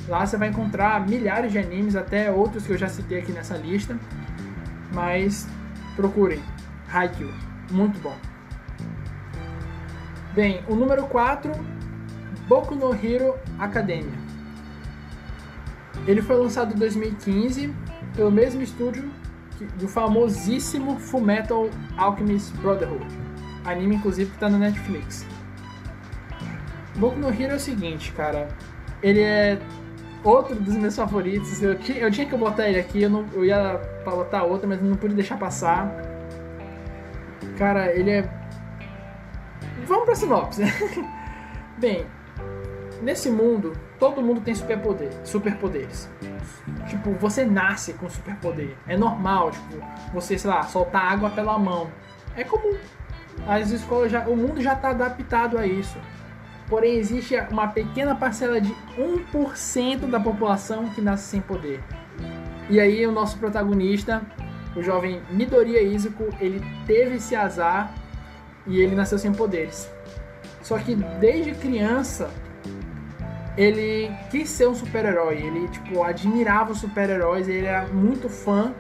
Lá 0.07 0.25
você 0.25 0.37
vai 0.37 0.49
encontrar 0.49 1.07
milhares 1.07 1.51
de 1.51 1.57
animes, 1.57 1.95
até 1.95 2.31
outros 2.31 2.65
que 2.65 2.73
eu 2.73 2.77
já 2.77 2.87
citei 2.87 3.19
aqui 3.19 3.31
nessa 3.31 3.57
lista. 3.57 3.97
Mas 4.93 5.47
procurem. 5.95 6.41
Haikyuu. 6.91 7.33
Muito 7.71 7.99
bom. 7.99 8.15
Bem, 10.33 10.63
o 10.67 10.75
número 10.75 11.07
4, 11.07 11.51
Boku 12.47 12.75
no 12.75 12.93
Hero 12.93 13.35
Academia. 13.57 14.25
Ele 16.05 16.21
foi 16.21 16.35
lançado 16.35 16.75
em 16.75 16.77
2015 16.77 17.73
pelo 18.15 18.31
mesmo 18.31 18.61
estúdio 18.61 19.09
do 19.79 19.87
famosíssimo 19.87 20.99
Fullmetal 20.99 21.69
Alchemist 21.97 22.53
Brotherhood. 22.57 23.07
Anime, 23.63 23.95
inclusive, 23.95 24.29
que 24.29 24.37
tá 24.37 24.49
na 24.49 24.59
Netflix. 24.59 25.25
Boku 26.97 27.17
no 27.17 27.29
Hero 27.29 27.53
é 27.53 27.55
o 27.55 27.59
seguinte, 27.59 28.11
cara. 28.11 28.47
Ele 29.01 29.21
é 29.21 29.59
outro 30.25 30.55
dos 30.55 30.75
meus 30.75 30.95
favoritos. 30.95 31.61
Eu, 31.61 31.77
tinha, 31.77 31.99
eu 31.99 32.11
tinha 32.11 32.27
que 32.27 32.35
botar 32.35 32.67
ele 32.67 32.79
aqui, 32.79 33.03
eu, 33.03 33.09
não, 33.09 33.25
eu 33.33 33.45
ia 33.45 33.79
botar 34.03 34.43
outro, 34.43 34.67
mas 34.67 34.81
não 34.81 34.97
pude 34.97 35.13
deixar 35.13 35.37
passar. 35.37 35.95
Cara, 37.57 37.93
ele 37.93 38.11
é. 38.11 38.29
Vamos 39.85 40.05
pra 40.05 40.15
sinopse. 40.15 40.63
Bem, 41.77 42.05
nesse 43.01 43.29
mundo, 43.29 43.73
todo 43.99 44.21
mundo 44.21 44.41
tem 44.41 44.55
superpoder, 44.55 45.09
superpoderes. 45.23 46.09
Tipo, 46.87 47.11
você 47.13 47.45
nasce 47.45 47.93
com 47.93 48.09
superpoder. 48.09 48.75
É 48.87 48.97
normal, 48.97 49.51
tipo, 49.51 49.77
você, 50.13 50.37
sei 50.37 50.49
lá, 50.49 50.63
soltar 50.63 51.13
água 51.13 51.29
pela 51.29 51.57
mão. 51.57 51.89
É 52.35 52.43
comum. 52.43 52.77
As 53.47 53.69
escolas 53.69 54.11
já, 54.11 54.27
o 54.27 54.35
mundo 54.35 54.61
já 54.61 54.73
está 54.73 54.89
adaptado 54.89 55.57
a 55.57 55.67
isso. 55.67 55.97
Porém, 56.67 56.97
existe 56.97 57.35
uma 57.51 57.67
pequena 57.67 58.15
parcela 58.15 58.59
de 58.59 58.73
1% 58.97 60.09
da 60.09 60.19
população 60.19 60.89
que 60.89 61.01
nasce 61.01 61.29
sem 61.29 61.41
poder. 61.41 61.81
E 62.69 62.79
aí, 62.79 63.05
o 63.05 63.11
nosso 63.11 63.37
protagonista, 63.37 64.21
o 64.75 64.81
jovem 64.81 65.21
Midoriya 65.29 65.81
Izuku, 65.81 66.29
ele 66.39 66.65
teve 66.87 67.15
esse 67.15 67.35
azar 67.35 67.93
e 68.65 68.81
ele 68.81 68.95
nasceu 68.95 69.19
sem 69.19 69.31
poderes. 69.31 69.89
Só 70.61 70.79
que 70.79 70.95
desde 70.95 71.53
criança, 71.53 72.31
ele 73.55 74.11
quis 74.31 74.49
ser 74.49 74.67
um 74.67 74.73
super-herói. 74.73 75.37
Ele, 75.37 75.67
tipo, 75.67 76.03
admirava 76.03 76.71
os 76.71 76.79
super-heróis. 76.79 77.47
Ele 77.47 77.67
era 77.67 77.85
muito 77.87 78.27
fã 78.27 78.73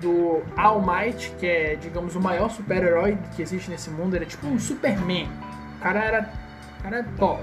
do 0.00 0.42
All 0.56 0.80
Might, 0.80 1.34
que 1.38 1.46
é, 1.46 1.76
digamos, 1.76 2.14
o 2.14 2.20
maior 2.20 2.48
super-herói 2.48 3.18
que 3.34 3.42
existe 3.42 3.70
nesse 3.70 3.90
mundo. 3.90 4.14
Ele 4.14 4.24
é 4.24 4.28
tipo 4.28 4.46
um 4.46 4.58
Superman. 4.58 5.28
O 5.76 5.80
cara 5.82 6.04
era 6.04 6.32
cara 6.82 6.98
é 6.98 7.02
top. 7.16 7.42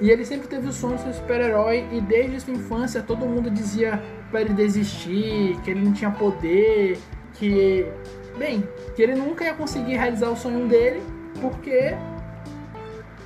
E 0.00 0.10
ele 0.10 0.24
sempre 0.24 0.48
teve 0.48 0.68
o 0.68 0.72
sonho 0.72 0.96
de 0.96 1.02
ser 1.02 1.14
super-herói 1.14 1.86
e 1.92 2.00
desde 2.00 2.40
sua 2.40 2.52
infância 2.52 3.02
todo 3.02 3.24
mundo 3.26 3.50
dizia 3.50 4.02
para 4.30 4.40
ele 4.40 4.52
desistir, 4.52 5.56
que 5.62 5.70
ele 5.70 5.84
não 5.84 5.92
tinha 5.92 6.10
poder, 6.10 6.98
que 7.34 7.86
bem, 8.36 8.68
que 8.96 9.02
ele 9.02 9.14
nunca 9.14 9.44
ia 9.44 9.54
conseguir 9.54 9.96
realizar 9.96 10.30
o 10.30 10.36
sonho 10.36 10.66
dele 10.66 11.00
porque 11.40 11.96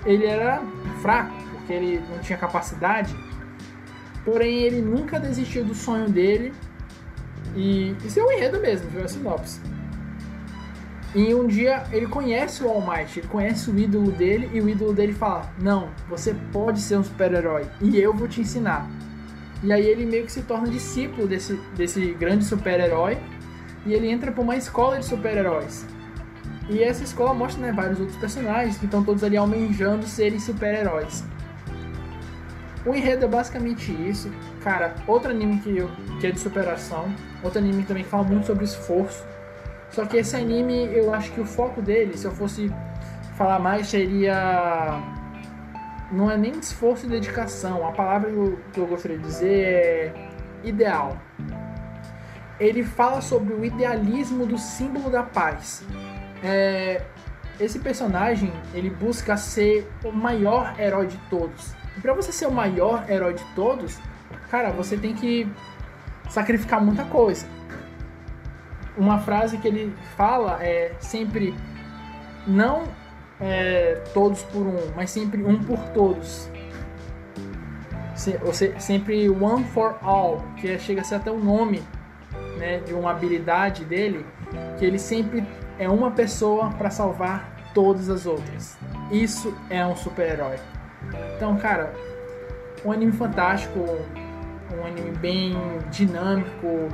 ele 0.04 0.26
era 0.26 0.62
fraco, 1.00 1.32
porque 1.52 1.72
ele 1.72 2.02
não 2.10 2.18
tinha 2.18 2.38
capacidade. 2.38 3.14
Porém, 4.24 4.62
ele 4.62 4.82
nunca 4.82 5.18
desistiu 5.18 5.64
do 5.64 5.74
sonho 5.74 6.08
dele. 6.08 6.52
E 7.56 7.96
isso 8.04 8.20
é 8.20 8.22
o 8.22 8.30
enredo 8.30 8.60
mesmo, 8.60 8.90
viu? 8.90 9.04
A 9.04 9.08
sinopse. 9.08 9.60
E 11.14 11.34
um 11.34 11.46
dia 11.46 11.84
ele 11.90 12.06
conhece 12.06 12.62
o 12.62 12.68
All 12.68 12.82
Might, 12.82 13.18
ele 13.18 13.28
conhece 13.28 13.70
o 13.70 13.78
ídolo 13.78 14.12
dele 14.12 14.50
e 14.52 14.60
o 14.60 14.68
ídolo 14.68 14.92
dele 14.92 15.14
fala: 15.14 15.50
Não, 15.60 15.88
você 16.08 16.34
pode 16.52 16.80
ser 16.80 16.98
um 16.98 17.04
super-herói 17.04 17.66
e 17.80 17.98
eu 17.98 18.12
vou 18.12 18.28
te 18.28 18.40
ensinar. 18.42 18.86
E 19.62 19.72
aí 19.72 19.86
ele 19.86 20.04
meio 20.04 20.24
que 20.24 20.32
se 20.32 20.42
torna 20.42 20.68
discípulo 20.68 21.26
desse, 21.26 21.54
desse 21.76 22.12
grande 22.12 22.44
super-herói 22.44 23.18
e 23.86 23.92
ele 23.92 24.08
entra 24.08 24.30
para 24.30 24.42
uma 24.42 24.56
escola 24.56 24.98
de 24.98 25.06
super-heróis. 25.06 25.86
E 26.68 26.82
essa 26.82 27.02
escola 27.02 27.32
mostra 27.32 27.62
né, 27.62 27.72
vários 27.72 27.98
outros 27.98 28.18
personagens 28.18 28.76
que 28.76 28.84
estão 28.84 29.02
todos 29.02 29.24
ali 29.24 29.38
almejando 29.38 30.06
serem 30.06 30.38
super-heróis. 30.38 31.24
O 32.84 32.94
enredo 32.94 33.24
é 33.24 33.28
basicamente 33.28 33.90
isso. 33.90 34.30
Cara, 34.62 34.94
outro 35.06 35.30
anime 35.30 35.58
que, 35.60 35.74
eu, 35.76 35.90
que 36.20 36.26
é 36.26 36.30
de 36.30 36.38
superação, 36.38 37.10
outro 37.42 37.58
anime 37.58 37.82
também 37.84 38.04
que 38.04 38.10
fala 38.10 38.24
muito 38.24 38.46
sobre 38.46 38.64
esforço 38.64 39.24
só 39.90 40.04
que 40.04 40.18
esse 40.18 40.36
anime, 40.36 40.84
eu 40.92 41.12
acho 41.14 41.32
que 41.32 41.40
o 41.40 41.44
foco 41.44 41.80
dele, 41.80 42.16
se 42.16 42.26
eu 42.26 42.32
fosse 42.32 42.72
falar 43.36 43.58
mais, 43.58 43.88
seria. 43.88 45.00
Não 46.10 46.30
é 46.30 46.36
nem 46.36 46.52
esforço 46.52 47.06
e 47.06 47.08
dedicação. 47.08 47.86
A 47.86 47.92
palavra 47.92 48.30
que 48.72 48.80
eu 48.80 48.86
gostaria 48.86 49.18
de 49.18 49.24
dizer 49.24 49.64
é 49.64 50.28
ideal. 50.64 51.16
Ele 52.58 52.82
fala 52.82 53.20
sobre 53.20 53.54
o 53.54 53.64
idealismo 53.64 54.46
do 54.46 54.58
símbolo 54.58 55.10
da 55.10 55.22
paz. 55.22 55.84
É, 56.42 57.02
esse 57.60 57.78
personagem 57.78 58.52
ele 58.72 58.90
busca 58.90 59.36
ser 59.36 59.90
o 60.04 60.10
maior 60.10 60.74
herói 60.78 61.06
de 61.06 61.16
todos. 61.30 61.74
E 61.96 62.00
para 62.00 62.14
você 62.14 62.32
ser 62.32 62.46
o 62.46 62.52
maior 62.52 63.04
herói 63.08 63.34
de 63.34 63.44
todos, 63.54 63.98
cara, 64.50 64.70
você 64.70 64.96
tem 64.96 65.14
que 65.14 65.46
sacrificar 66.28 66.82
muita 66.82 67.04
coisa 67.04 67.46
uma 68.98 69.18
frase 69.18 69.58
que 69.58 69.68
ele 69.68 69.94
fala 70.16 70.62
é 70.62 70.94
sempre 70.98 71.54
não 72.46 72.84
é, 73.40 74.02
todos 74.12 74.42
por 74.42 74.66
um, 74.66 74.92
mas 74.96 75.10
sempre 75.10 75.42
um 75.44 75.62
por 75.62 75.78
todos. 75.90 76.50
Se, 78.14 78.36
você, 78.38 78.74
sempre 78.80 79.28
one 79.30 79.64
for 79.64 79.96
all, 80.02 80.44
que 80.56 80.72
é, 80.72 80.78
chega 80.78 81.02
a 81.02 81.04
ser 81.04 81.14
até 81.16 81.30
o 81.30 81.38
nome 81.38 81.82
né, 82.58 82.80
de 82.80 82.92
uma 82.92 83.12
habilidade 83.12 83.84
dele, 83.84 84.26
que 84.76 84.84
ele 84.84 84.98
sempre 84.98 85.46
é 85.78 85.88
uma 85.88 86.10
pessoa 86.10 86.70
para 86.70 86.90
salvar 86.90 87.56
todas 87.72 88.10
as 88.10 88.26
outras. 88.26 88.76
Isso 89.12 89.56
é 89.70 89.86
um 89.86 89.94
super-herói. 89.94 90.56
Então, 91.36 91.56
cara, 91.56 91.94
um 92.84 92.90
anime 92.90 93.12
fantástico, 93.12 93.78
um 94.76 94.84
anime 94.84 95.12
bem 95.18 95.56
dinâmico, 95.90 96.88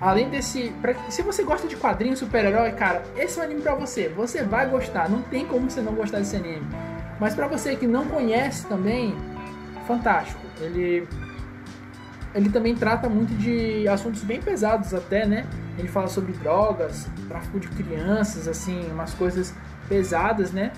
Além 0.00 0.28
desse. 0.28 0.72
Pra, 0.82 0.94
se 1.10 1.22
você 1.22 1.42
gosta 1.42 1.66
de 1.66 1.76
quadrinhos 1.76 2.18
super-herói, 2.18 2.72
cara, 2.72 3.02
esse 3.16 3.38
é 3.38 3.42
um 3.42 3.44
anime 3.44 3.62
pra 3.62 3.74
você. 3.74 4.08
Você 4.08 4.42
vai 4.42 4.68
gostar. 4.68 5.08
Não 5.08 5.22
tem 5.22 5.46
como 5.46 5.70
você 5.70 5.80
não 5.80 5.94
gostar 5.94 6.18
desse 6.18 6.36
anime. 6.36 6.66
Mas 7.18 7.34
para 7.34 7.46
você 7.46 7.76
que 7.76 7.86
não 7.86 8.06
conhece 8.06 8.66
também, 8.66 9.16
fantástico. 9.86 10.40
Ele. 10.60 11.08
Ele 12.34 12.50
também 12.50 12.74
trata 12.74 13.08
muito 13.08 13.34
de 13.34 13.88
assuntos 13.88 14.22
bem 14.22 14.42
pesados 14.42 14.92
até, 14.92 15.24
né? 15.24 15.46
Ele 15.78 15.88
fala 15.88 16.06
sobre 16.06 16.32
drogas, 16.34 17.08
tráfico 17.28 17.58
de 17.58 17.68
crianças, 17.68 18.46
assim, 18.46 18.86
umas 18.90 19.14
coisas 19.14 19.54
pesadas, 19.88 20.52
né? 20.52 20.70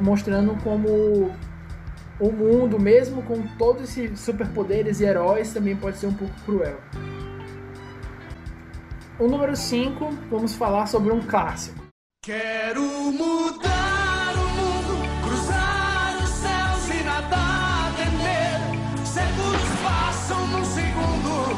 Mostrando 0.00 0.56
como 0.62 1.30
o 2.18 2.32
mundo, 2.32 2.80
mesmo 2.80 3.22
com 3.22 3.42
todos 3.58 3.82
esses 3.82 4.18
superpoderes 4.18 5.00
e 5.00 5.04
heróis, 5.04 5.52
também 5.52 5.76
pode 5.76 5.98
ser 5.98 6.06
um 6.06 6.14
pouco 6.14 6.32
cruel. 6.46 6.78
O 9.18 9.26
número 9.26 9.56
5, 9.56 10.10
vamos 10.30 10.54
falar 10.54 10.86
sobre 10.86 11.10
um 11.10 11.22
clássico. 11.22 11.82
Quero 12.22 12.82
mudar 12.82 14.34
o 14.34 14.48
mundo, 14.50 15.24
cruzar 15.24 16.18
os 16.22 16.28
céus 16.28 16.90
e 16.90 17.02
nada 17.02 17.92
temer. 17.96 18.60
Séculos 19.06 19.62
passam 19.82 20.46
num 20.48 20.64
segundo, 20.66 21.56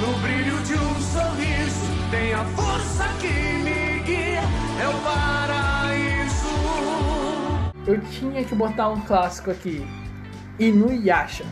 no 0.00 0.18
brilho 0.20 0.62
de 0.62 0.74
um 0.74 1.00
sorriso. 1.00 1.86
Tem 2.12 2.34
a 2.34 2.44
força 2.44 3.08
que 3.20 3.32
me 3.64 3.98
guia, 4.04 4.42
é 4.80 4.88
o 4.88 4.94
paraíso. 5.02 6.46
Eu 7.84 8.00
tinha 8.12 8.44
que 8.44 8.54
botar 8.54 8.90
um 8.90 9.00
clássico 9.00 9.50
aqui. 9.50 9.84
Inuyasha. 10.56 11.46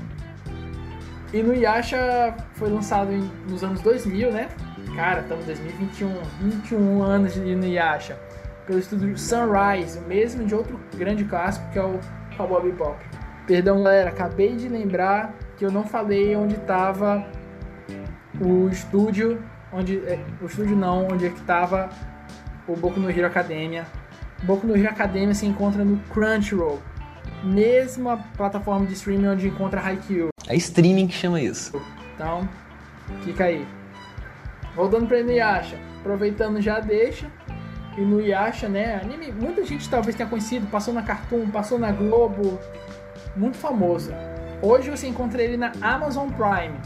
Inuyasha 1.32 2.34
foi 2.54 2.68
lançado 2.70 3.12
em- 3.12 3.30
nos 3.49 3.62
anos 3.62 3.80
2000, 3.80 4.32
né? 4.32 4.49
Cara, 4.96 5.20
estamos 5.20 5.44
em 5.44 5.46
2021, 5.46 6.12
21 6.40 7.02
anos 7.02 7.34
de 7.34 7.40
Inuyasha. 7.40 8.18
Pelo 8.66 8.78
estúdio 8.78 9.16
Sunrise, 9.16 9.99
o 9.99 10.02
mesmo 10.02 10.44
de 10.44 10.54
outro 10.54 10.78
grande 10.96 11.25
clássico 11.25 11.68
que 11.72 11.78
é 11.78 11.82
o 11.82 11.99
Cowboy 12.37 12.62
Bebop. 12.62 12.96
Perdão, 13.46 13.82
galera, 13.82 14.10
acabei 14.10 14.54
de 14.56 14.68
lembrar 14.68 15.32
que 15.56 15.64
eu 15.64 15.70
não 15.70 15.84
falei 15.84 16.37
onde 16.37 16.54
estava 16.56 17.25
o 18.40 18.68
estúdio, 18.68 19.42
onde 19.72 19.99
é, 20.06 20.18
o 20.40 20.46
estúdio 20.46 20.76
não, 20.76 21.06
onde 21.08 21.26
é 21.26 21.30
que 21.30 21.38
estava 21.40 21.88
o 22.66 22.76
Boku 22.76 23.00
no 23.00 23.10
Hero 23.10 23.26
Academia. 23.26 23.84
Boku 24.42 24.66
no 24.66 24.76
Hero 24.76 24.88
Academia 24.88 25.34
se 25.34 25.46
encontra 25.46 25.84
no 25.84 25.99
Crunchyroll, 26.12 26.80
mesma 27.42 28.18
plataforma 28.37 28.87
de 28.87 28.94
streaming 28.94 29.28
onde 29.28 29.49
encontra 29.49 29.80
Haikyuu. 29.80 30.28
É 30.50 30.57
streaming 30.57 31.07
que 31.07 31.14
chama 31.14 31.40
isso. 31.40 31.80
Então, 32.12 32.49
fica 33.23 33.45
aí. 33.45 33.64
Voltando 34.75 35.07
pra 35.07 35.21
Inuyasha, 35.21 35.78
aproveitando 36.00 36.61
já 36.61 36.80
deixa. 36.80 37.30
Inuyasha, 37.97 38.69
né? 38.69 38.97
Anime, 39.00 39.30
muita 39.30 39.64
gente 39.64 39.88
talvez 39.88 40.16
tenha 40.16 40.28
conhecido, 40.28 40.66
passou 40.66 40.92
na 40.92 41.02
Cartoon, 41.02 41.49
passou 41.50 41.78
na 41.78 41.92
Globo, 41.92 42.59
muito 43.37 43.59
famoso. 43.59 44.12
Hoje 44.61 44.90
você 44.90 45.07
encontra 45.07 45.40
ele 45.40 45.57
na 45.57 45.71
Amazon 45.80 46.28
Prime. 46.30 46.76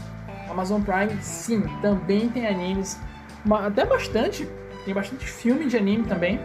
Amazon 0.47 0.83
Prime, 0.83 1.19
sim, 1.23 1.63
também 1.81 2.29
tem 2.29 2.45
animes, 2.45 2.99
até 3.49 3.83
bastante, 3.83 4.47
tem 4.85 4.93
bastante 4.93 5.25
filme 5.25 5.65
de 5.65 5.75
anime 5.75 6.03
também. 6.05 6.39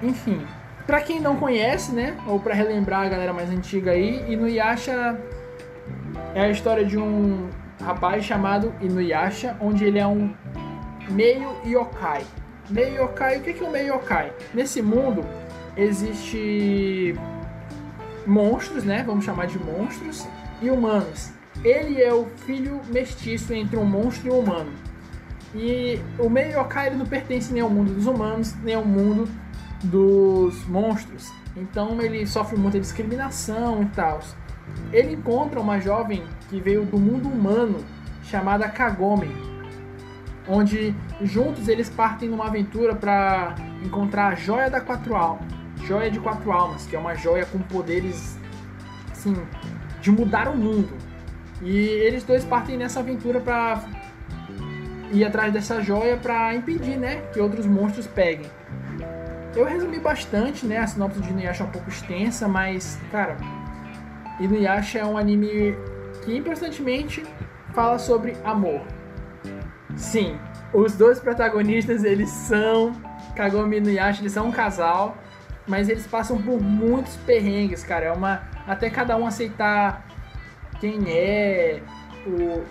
Enfim, 0.00 0.46
pra 0.86 1.00
quem 1.00 1.20
não 1.20 1.36
conhece, 1.36 1.92
né, 1.92 2.16
ou 2.26 2.38
pra 2.38 2.54
relembrar 2.54 3.02
a 3.02 3.08
galera 3.08 3.32
mais 3.32 3.50
antiga 3.50 3.92
aí, 3.92 4.32
Inuyasha 4.32 5.18
é 6.34 6.42
a 6.42 6.50
história 6.50 6.84
de 6.84 6.98
um 6.98 7.48
rapaz 7.82 8.24
chamado 8.24 8.72
Inuyasha, 8.80 9.56
onde 9.60 9.84
ele 9.84 9.98
é 9.98 10.06
um 10.06 10.32
meio 11.10 11.56
yokai. 11.64 12.24
Meio 12.70 13.02
yokai, 13.02 13.38
o 13.38 13.42
que 13.42 13.62
é 13.62 13.66
um 13.66 13.70
meio 13.70 13.94
yokai? 13.94 14.32
Nesse 14.52 14.80
mundo 14.80 15.24
existe 15.76 17.14
monstros, 18.26 18.84
né? 18.84 19.02
Vamos 19.06 19.24
chamar 19.24 19.46
de 19.46 19.58
monstros 19.58 20.26
e 20.62 20.70
humanos. 20.70 21.30
Ele 21.62 22.02
é 22.02 22.12
o 22.12 22.26
filho 22.46 22.80
mestiço 22.88 23.52
entre 23.52 23.76
um 23.76 23.84
monstro 23.84 24.28
e 24.28 24.30
um 24.30 24.40
humano. 24.40 24.72
E 25.54 26.00
o 26.18 26.28
meio 26.28 26.58
yokai 26.58 26.88
ele 26.88 26.96
não 26.96 27.06
pertence 27.06 27.52
nem 27.52 27.62
ao 27.62 27.70
mundo 27.70 27.92
dos 27.92 28.06
humanos, 28.06 28.54
nem 28.62 28.74
ao 28.74 28.84
mundo 28.84 29.28
dos 29.84 30.64
monstros. 30.66 31.32
Então 31.56 32.00
ele 32.00 32.26
sofre 32.26 32.56
muita 32.56 32.80
discriminação 32.80 33.82
e 33.82 33.86
tal. 33.86 34.20
Ele 34.92 35.14
encontra 35.14 35.60
uma 35.60 35.78
jovem 35.78 36.24
que 36.48 36.60
veio 36.60 36.84
do 36.84 36.98
mundo 36.98 37.28
humano 37.28 37.84
chamada 38.24 38.68
Kagome, 38.68 39.30
onde 40.48 40.94
juntos 41.22 41.68
eles 41.68 41.88
partem 41.88 42.28
numa 42.28 42.46
aventura 42.46 42.94
para 42.94 43.54
encontrar 43.84 44.28
a 44.28 44.34
joia 44.34 44.70
da 44.70 44.80
quatro 44.80 45.14
almas, 45.14 45.46
joia 45.84 46.10
de 46.10 46.18
quatro 46.18 46.50
almas, 46.50 46.86
que 46.86 46.96
é 46.96 46.98
uma 46.98 47.14
joia 47.14 47.44
com 47.46 47.58
poderes 47.58 48.38
assim 49.12 49.36
de 50.00 50.10
mudar 50.10 50.48
o 50.48 50.56
mundo. 50.56 50.92
E 51.62 51.76
eles 51.78 52.24
dois 52.24 52.44
partem 52.44 52.76
nessa 52.76 53.00
aventura 53.00 53.40
para 53.40 53.84
ir 55.12 55.24
atrás 55.24 55.52
dessa 55.52 55.80
joia 55.80 56.16
para 56.16 56.54
impedir, 56.54 56.96
né, 56.96 57.22
que 57.32 57.40
outros 57.40 57.66
monstros 57.66 58.06
peguem. 58.06 58.50
Eu 59.56 59.64
resumi 59.64 60.00
bastante, 60.00 60.66
né? 60.66 60.78
A 60.78 60.86
sinopse 60.86 61.20
de 61.20 61.30
Inuyasha 61.30 61.62
é 61.62 61.66
um 61.66 61.70
pouco 61.70 61.88
extensa, 61.88 62.48
mas, 62.48 62.98
cara, 63.10 63.36
Inuyasha 64.40 64.98
é 64.98 65.04
um 65.04 65.16
anime 65.16 65.76
que 66.24 66.36
impressionantemente 66.36 67.24
fala 67.72 67.98
sobre 67.98 68.36
amor. 68.44 68.82
Sim, 69.96 70.38
os 70.72 70.96
dois 70.96 71.20
protagonistas, 71.20 72.02
eles 72.02 72.30
são 72.30 72.92
Kagome 73.36 73.76
e 73.76 73.78
Inuyasha, 73.78 74.22
eles 74.22 74.32
são 74.32 74.48
um 74.48 74.50
casal, 74.50 75.16
mas 75.68 75.88
eles 75.88 76.06
passam 76.06 76.40
por 76.42 76.60
muitos 76.60 77.16
perrengues, 77.18 77.84
cara. 77.84 78.06
É 78.06 78.12
uma 78.12 78.42
até 78.66 78.90
cada 78.90 79.16
um 79.16 79.24
aceitar 79.24 80.04
quem 80.80 81.04
é 81.08 81.80
o, 82.26 82.64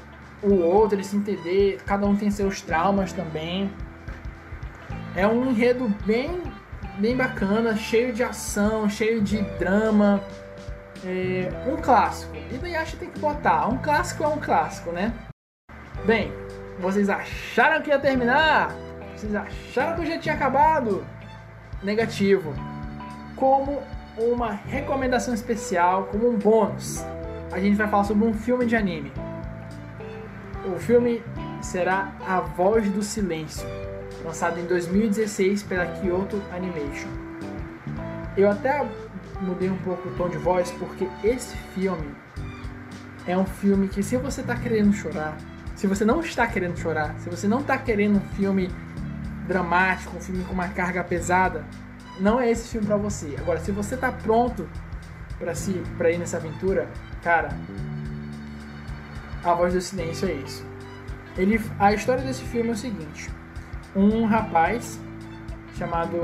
o 0.45 0.59
outro, 0.59 0.97
eles 0.97 1.07
se 1.07 1.15
entender, 1.15 1.81
cada 1.85 2.05
um 2.05 2.15
tem 2.15 2.29
seus 2.29 2.61
traumas 2.61 3.13
também. 3.13 3.71
É 5.15 5.25
um 5.25 5.49
enredo 5.49 5.87
bem 6.05 6.41
bem 6.97 7.15
bacana, 7.15 7.75
cheio 7.75 8.13
de 8.13 8.23
ação, 8.23 8.89
cheio 8.89 9.21
de 9.21 9.41
drama. 9.57 10.21
É, 11.05 11.49
um 11.67 11.75
clássico. 11.77 12.35
E 12.35 12.55
Inuyasha 12.55 12.97
tem 12.97 13.09
que 13.09 13.19
botar. 13.19 13.67
Um 13.67 13.77
clássico 13.77 14.23
é 14.23 14.27
um 14.27 14.39
clássico, 14.39 14.91
né? 14.91 15.13
Bem, 16.05 16.31
vocês 16.79 17.09
acharam 17.09 17.81
que 17.81 17.89
ia 17.89 17.99
terminar? 17.99 18.73
Vocês 19.15 19.33
acharam 19.35 19.95
que 19.95 20.05
já 20.05 20.17
tinha 20.17 20.35
acabado? 20.35 21.05
Negativo. 21.81 22.53
Como 23.35 23.81
uma 24.17 24.51
recomendação 24.51 25.33
especial, 25.33 26.05
como 26.05 26.29
um 26.29 26.37
bônus, 26.37 27.03
a 27.51 27.59
gente 27.59 27.75
vai 27.75 27.87
falar 27.87 28.03
sobre 28.03 28.25
um 28.25 28.33
filme 28.33 28.65
de 28.65 28.75
anime. 28.75 29.11
O 30.65 30.79
filme 30.79 31.21
será 31.61 32.13
A 32.25 32.39
Voz 32.39 32.89
do 32.89 33.03
Silêncio, 33.03 33.67
lançado 34.23 34.59
em 34.59 34.65
2016 34.65 35.63
pela 35.63 35.85
Kyoto 35.85 36.41
Animation. 36.51 37.09
Eu 38.35 38.49
até 38.49 38.87
mudei 39.41 39.69
um 39.69 39.77
pouco 39.77 40.07
o 40.09 40.15
tom 40.15 40.29
de 40.29 40.37
voz 40.37 40.71
porque 40.71 41.07
esse 41.23 41.55
filme 41.75 42.15
é 43.27 43.37
um 43.37 43.45
filme 43.45 43.87
que 43.87 44.01
se 44.01 44.17
você 44.17 44.41
está 44.41 44.55
querendo 44.55 44.93
chorar, 44.93 45.37
se 45.75 45.87
você 45.87 46.05
não 46.05 46.19
está 46.21 46.47
querendo 46.47 46.77
chorar, 46.77 47.15
se 47.19 47.29
você 47.29 47.47
não 47.47 47.59
está 47.59 47.77
querendo 47.77 48.17
um 48.17 48.35
filme 48.35 48.69
dramático, 49.47 50.15
um 50.17 50.21
filme 50.21 50.43
com 50.45 50.53
uma 50.53 50.69
carga 50.69 51.03
pesada, 51.03 51.65
não 52.19 52.39
é 52.39 52.49
esse 52.49 52.69
filme 52.69 52.87
para 52.87 52.97
você. 52.97 53.35
Agora, 53.37 53.59
se 53.59 53.71
você 53.71 53.95
está 53.95 54.11
pronto 54.11 54.67
para 55.37 55.53
se 55.53 55.73
para 55.97 56.11
ir 56.11 56.17
nessa 56.17 56.37
aventura, 56.37 56.87
cara, 57.21 57.49
A 59.43 59.53
Voz 59.53 59.73
do 59.73 59.81
Silêncio 59.81 60.29
é 60.29 60.33
isso. 60.33 60.65
Ele, 61.37 61.59
a 61.79 61.93
história 61.93 62.23
desse 62.23 62.43
filme 62.43 62.69
é 62.69 62.73
o 62.73 62.77
seguinte: 62.77 63.29
um 63.95 64.25
rapaz 64.25 64.99
chamado 65.77 66.17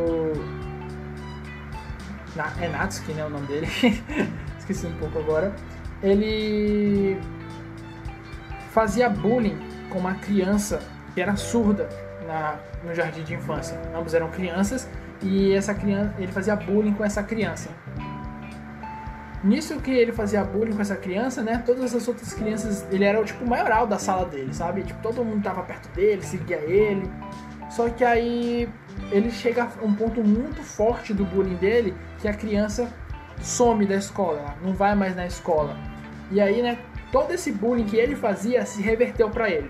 Na- 2.36 2.51
é 2.62 2.67
Natsuki, 2.67 3.12
né, 3.13 3.25
o 3.25 3.29
nome 3.29 3.47
dele. 3.47 3.67
Esqueci 4.58 4.86
um 4.88 4.93
pouco 4.97 5.19
agora. 5.19 5.53
Ele 6.01 7.19
fazia 8.71 9.10
bullying 9.10 9.58
com 9.89 9.99
uma 9.99 10.13
criança 10.15 10.79
que 11.13 11.21
era 11.21 11.36
surda 11.36 11.89
na, 12.27 12.55
no 12.84 12.93
jardim 12.93 13.23
de 13.23 13.34
infância. 13.34 13.79
Ambos 13.95 14.13
eram 14.13 14.29
crianças 14.29 14.88
e 15.21 15.53
essa 15.53 15.73
criança, 15.73 16.13
ele 16.17 16.32
fazia 16.32 16.55
bullying 16.55 16.93
com 16.93 17.03
essa 17.03 17.23
criança. 17.23 17.69
Nisso 19.43 19.79
que 19.79 19.89
ele 19.91 20.12
fazia 20.12 20.43
bullying 20.43 20.73
com 20.73 20.82
essa 20.82 20.95
criança, 20.97 21.41
né? 21.41 21.63
Todas 21.65 21.95
as 21.95 22.08
outras 22.08 22.34
crianças, 22.34 22.86
ele 22.91 23.05
era 23.05 23.19
o 23.19 23.23
tipo 23.25 23.45
maioral 23.47 23.88
da 23.88 23.97
sala 23.97 24.25
dele, 24.25 24.53
sabe? 24.53 24.84
Tipo, 24.84 25.01
todo 25.01 25.23
mundo 25.23 25.41
tava 25.43 25.63
perto 25.63 25.89
dele, 25.95 26.21
seguia 26.21 26.58
ele. 26.58 27.10
Só 27.69 27.89
que 27.89 28.03
aí 28.03 28.67
ele 29.12 29.29
chega 29.32 29.63
a 29.63 29.86
um 29.86 29.93
ponto 29.93 30.23
muito 30.23 30.63
forte 30.63 31.13
do 31.13 31.23
bullying 31.23 31.55
dele, 31.55 31.95
que 32.19 32.27
a 32.27 32.34
criança 32.34 32.91
some 33.41 33.86
da 33.86 33.95
escola, 33.95 34.55
não 34.62 34.73
vai 34.73 34.95
mais 34.95 35.15
na 35.15 35.25
escola. 35.25 35.77
E 36.32 36.41
aí, 36.41 36.62
né, 36.62 36.77
todo 37.12 37.32
esse 37.32 37.51
bullying 37.51 37.86
que 37.86 37.95
ele 37.95 38.15
fazia 38.15 38.65
se 38.65 38.82
reverteu 38.82 39.29
pra 39.29 39.49
ele. 39.49 39.69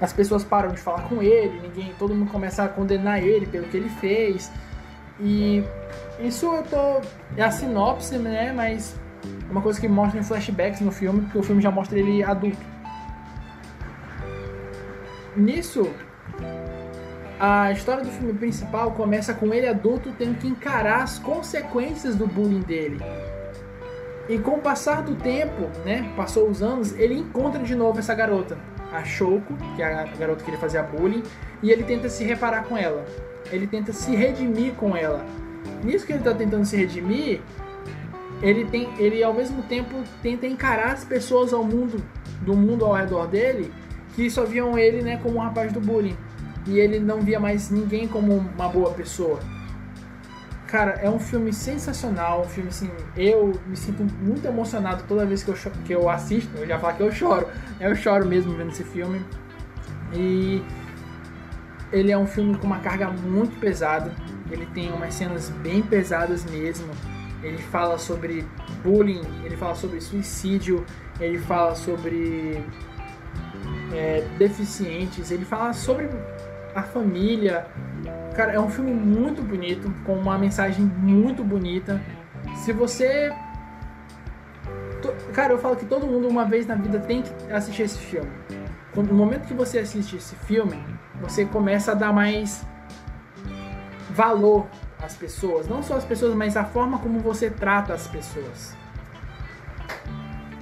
As 0.00 0.12
pessoas 0.12 0.44
param 0.44 0.70
de 0.70 0.80
falar 0.80 1.02
com 1.08 1.22
ele, 1.22 1.60
ninguém, 1.60 1.92
todo 1.98 2.14
mundo 2.14 2.30
começa 2.30 2.62
a 2.62 2.68
condenar 2.68 3.22
ele 3.22 3.46
pelo 3.46 3.66
que 3.66 3.76
ele 3.76 3.88
fez. 3.88 4.50
E 5.20 5.64
isso 6.20 6.46
eu 6.46 6.62
tô 6.62 7.00
é 7.36 7.42
a 7.42 7.50
sinopse, 7.50 8.16
né, 8.16 8.52
mas 8.52 8.98
é 9.48 9.50
uma 9.50 9.60
coisa 9.60 9.80
que 9.80 9.88
mostra 9.88 10.20
em 10.20 10.22
flashbacks 10.22 10.80
no 10.80 10.92
filme, 10.92 11.22
porque 11.22 11.38
o 11.38 11.42
filme 11.42 11.60
já 11.60 11.70
mostra 11.70 11.98
ele 11.98 12.22
adulto. 12.22 12.64
Nisso, 15.36 15.90
A 17.40 17.70
história 17.70 18.02
do 18.02 18.10
filme 18.10 18.32
principal 18.32 18.90
começa 18.90 19.32
com 19.32 19.54
ele 19.54 19.68
adulto 19.68 20.12
tendo 20.18 20.38
que 20.38 20.48
encarar 20.48 21.04
as 21.04 21.20
consequências 21.20 22.16
do 22.16 22.26
bullying 22.26 22.62
dele. 22.62 22.98
E 24.28 24.36
com 24.38 24.56
o 24.56 24.60
passar 24.60 25.02
do 25.02 25.14
tempo, 25.14 25.70
né, 25.84 26.12
passou 26.16 26.48
os 26.48 26.62
anos, 26.62 26.92
ele 26.98 27.14
encontra 27.14 27.62
de 27.62 27.76
novo 27.76 28.00
essa 28.00 28.12
garota, 28.12 28.58
a 28.92 29.04
Shoko, 29.04 29.54
que 29.76 29.82
é 29.82 29.86
a 29.86 30.04
garota 30.18 30.42
que 30.42 30.50
ele 30.50 30.56
fazia 30.56 30.82
bullying, 30.82 31.22
e 31.62 31.70
ele 31.70 31.84
tenta 31.84 32.08
se 32.08 32.24
reparar 32.24 32.64
com 32.64 32.76
ela. 32.76 33.04
Ele 33.52 33.68
tenta 33.68 33.92
se 33.92 34.16
redimir 34.16 34.74
com 34.74 34.96
ela. 34.96 35.24
Nisso 35.84 36.04
que 36.04 36.12
ele 36.12 36.18
está 36.18 36.34
tentando 36.34 36.64
se 36.64 36.76
redimir, 36.76 37.40
ele 38.42 38.64
tem, 38.64 38.90
ele 38.98 39.22
ao 39.22 39.32
mesmo 39.32 39.62
tempo 39.62 39.94
tenta 40.20 40.44
encarar 40.44 40.92
as 40.92 41.04
pessoas 41.04 41.52
ao 41.52 41.62
mundo, 41.62 42.04
do 42.42 42.56
mundo 42.56 42.84
ao 42.84 42.94
redor 42.94 43.28
dele, 43.28 43.72
que 44.16 44.28
só 44.28 44.44
viam 44.44 44.76
ele, 44.76 45.02
né, 45.02 45.20
como 45.22 45.36
um 45.36 45.40
rapaz 45.40 45.72
do 45.72 45.80
bullying. 45.80 46.16
E 46.68 46.78
ele 46.78 47.00
não 47.00 47.20
via 47.20 47.40
mais 47.40 47.70
ninguém 47.70 48.06
como 48.06 48.36
uma 48.36 48.68
boa 48.68 48.92
pessoa. 48.92 49.40
Cara, 50.66 50.92
é 51.00 51.08
um 51.08 51.18
filme 51.18 51.50
sensacional, 51.50 52.42
um 52.42 52.48
filme 52.48 52.68
assim, 52.68 52.90
eu 53.16 53.58
me 53.66 53.74
sinto 53.74 54.04
muito 54.22 54.46
emocionado 54.46 55.02
toda 55.08 55.24
vez 55.24 55.42
que 55.42 55.50
eu, 55.50 55.54
que 55.86 55.92
eu 55.94 56.10
assisto, 56.10 56.54
eu 56.58 56.66
já 56.66 56.78
falo 56.78 56.94
que 56.94 57.02
eu 57.02 57.10
choro, 57.10 57.48
eu 57.80 57.96
choro 57.96 58.26
mesmo 58.26 58.54
vendo 58.54 58.68
esse 58.68 58.84
filme. 58.84 59.24
E 60.12 60.62
ele 61.90 62.12
é 62.12 62.18
um 62.18 62.26
filme 62.26 62.54
com 62.58 62.66
uma 62.66 62.80
carga 62.80 63.08
muito 63.08 63.58
pesada, 63.58 64.12
ele 64.50 64.66
tem 64.66 64.92
umas 64.92 65.14
cenas 65.14 65.48
bem 65.48 65.80
pesadas 65.80 66.44
mesmo. 66.44 66.88
Ele 67.42 67.58
fala 67.58 67.96
sobre 67.96 68.44
bullying, 68.82 69.22
ele 69.44 69.56
fala 69.56 69.74
sobre 69.74 70.02
suicídio, 70.02 70.84
ele 71.18 71.38
fala 71.38 71.74
sobre 71.74 72.62
é, 73.94 74.26
deficientes, 74.36 75.30
ele 75.30 75.46
fala 75.46 75.72
sobre 75.72 76.10
a 76.78 76.82
família. 76.82 77.66
Cara, 78.34 78.52
é 78.52 78.60
um 78.60 78.70
filme 78.70 78.92
muito 78.92 79.42
bonito, 79.42 79.92
com 80.04 80.14
uma 80.14 80.38
mensagem 80.38 80.84
muito 80.84 81.42
bonita. 81.42 82.00
Se 82.64 82.72
você. 82.72 83.32
Cara, 85.32 85.52
eu 85.52 85.58
falo 85.58 85.76
que 85.76 85.86
todo 85.86 86.06
mundo 86.06 86.28
uma 86.28 86.44
vez 86.44 86.66
na 86.66 86.74
vida 86.74 86.98
tem 86.98 87.22
que 87.22 87.52
assistir 87.52 87.82
esse 87.82 87.98
filme. 87.98 88.30
No 88.96 89.14
momento 89.14 89.46
que 89.46 89.54
você 89.54 89.78
assiste 89.78 90.16
esse 90.16 90.34
filme, 90.34 90.82
você 91.20 91.44
começa 91.44 91.92
a 91.92 91.94
dar 91.94 92.12
mais 92.12 92.66
valor 94.10 94.66
às 95.00 95.14
pessoas. 95.14 95.68
Não 95.68 95.82
só 95.82 95.96
as 95.96 96.04
pessoas, 96.04 96.34
mas 96.34 96.56
a 96.56 96.64
forma 96.64 96.98
como 96.98 97.20
você 97.20 97.48
trata 97.48 97.94
as 97.94 98.08
pessoas. 98.08 98.76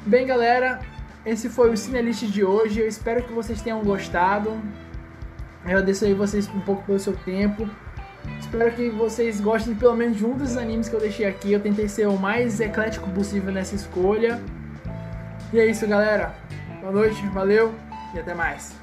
Bem, 0.04 0.26
galera, 0.26 0.80
esse 1.24 1.48
foi 1.48 1.70
o 1.70 1.76
Cinelist 1.76 2.26
de 2.26 2.44
hoje. 2.44 2.80
Eu 2.80 2.86
espero 2.86 3.22
que 3.22 3.32
vocês 3.32 3.62
tenham 3.62 3.82
gostado. 3.82 4.60
Agradeço 5.66 6.04
aí 6.04 6.14
vocês 6.14 6.48
um 6.48 6.60
pouco 6.60 6.84
pelo 6.84 6.98
seu 7.00 7.12
tempo. 7.12 7.68
Espero 8.38 8.70
que 8.70 8.88
vocês 8.88 9.40
gostem 9.40 9.74
pelo 9.74 9.96
menos 9.96 10.16
de 10.16 10.24
um 10.24 10.36
dos 10.36 10.56
animes 10.56 10.88
que 10.88 10.94
eu 10.94 11.00
deixei 11.00 11.26
aqui. 11.26 11.52
Eu 11.52 11.58
tentei 11.58 11.88
ser 11.88 12.06
o 12.06 12.16
mais 12.16 12.60
eclético 12.60 13.10
possível 13.10 13.52
nessa 13.52 13.74
escolha. 13.74 14.40
E 15.52 15.58
é 15.58 15.66
isso, 15.66 15.84
galera. 15.88 16.36
Boa 16.80 16.92
noite, 16.92 17.20
valeu 17.34 17.74
e 18.14 18.20
até 18.20 18.32
mais. 18.32 18.76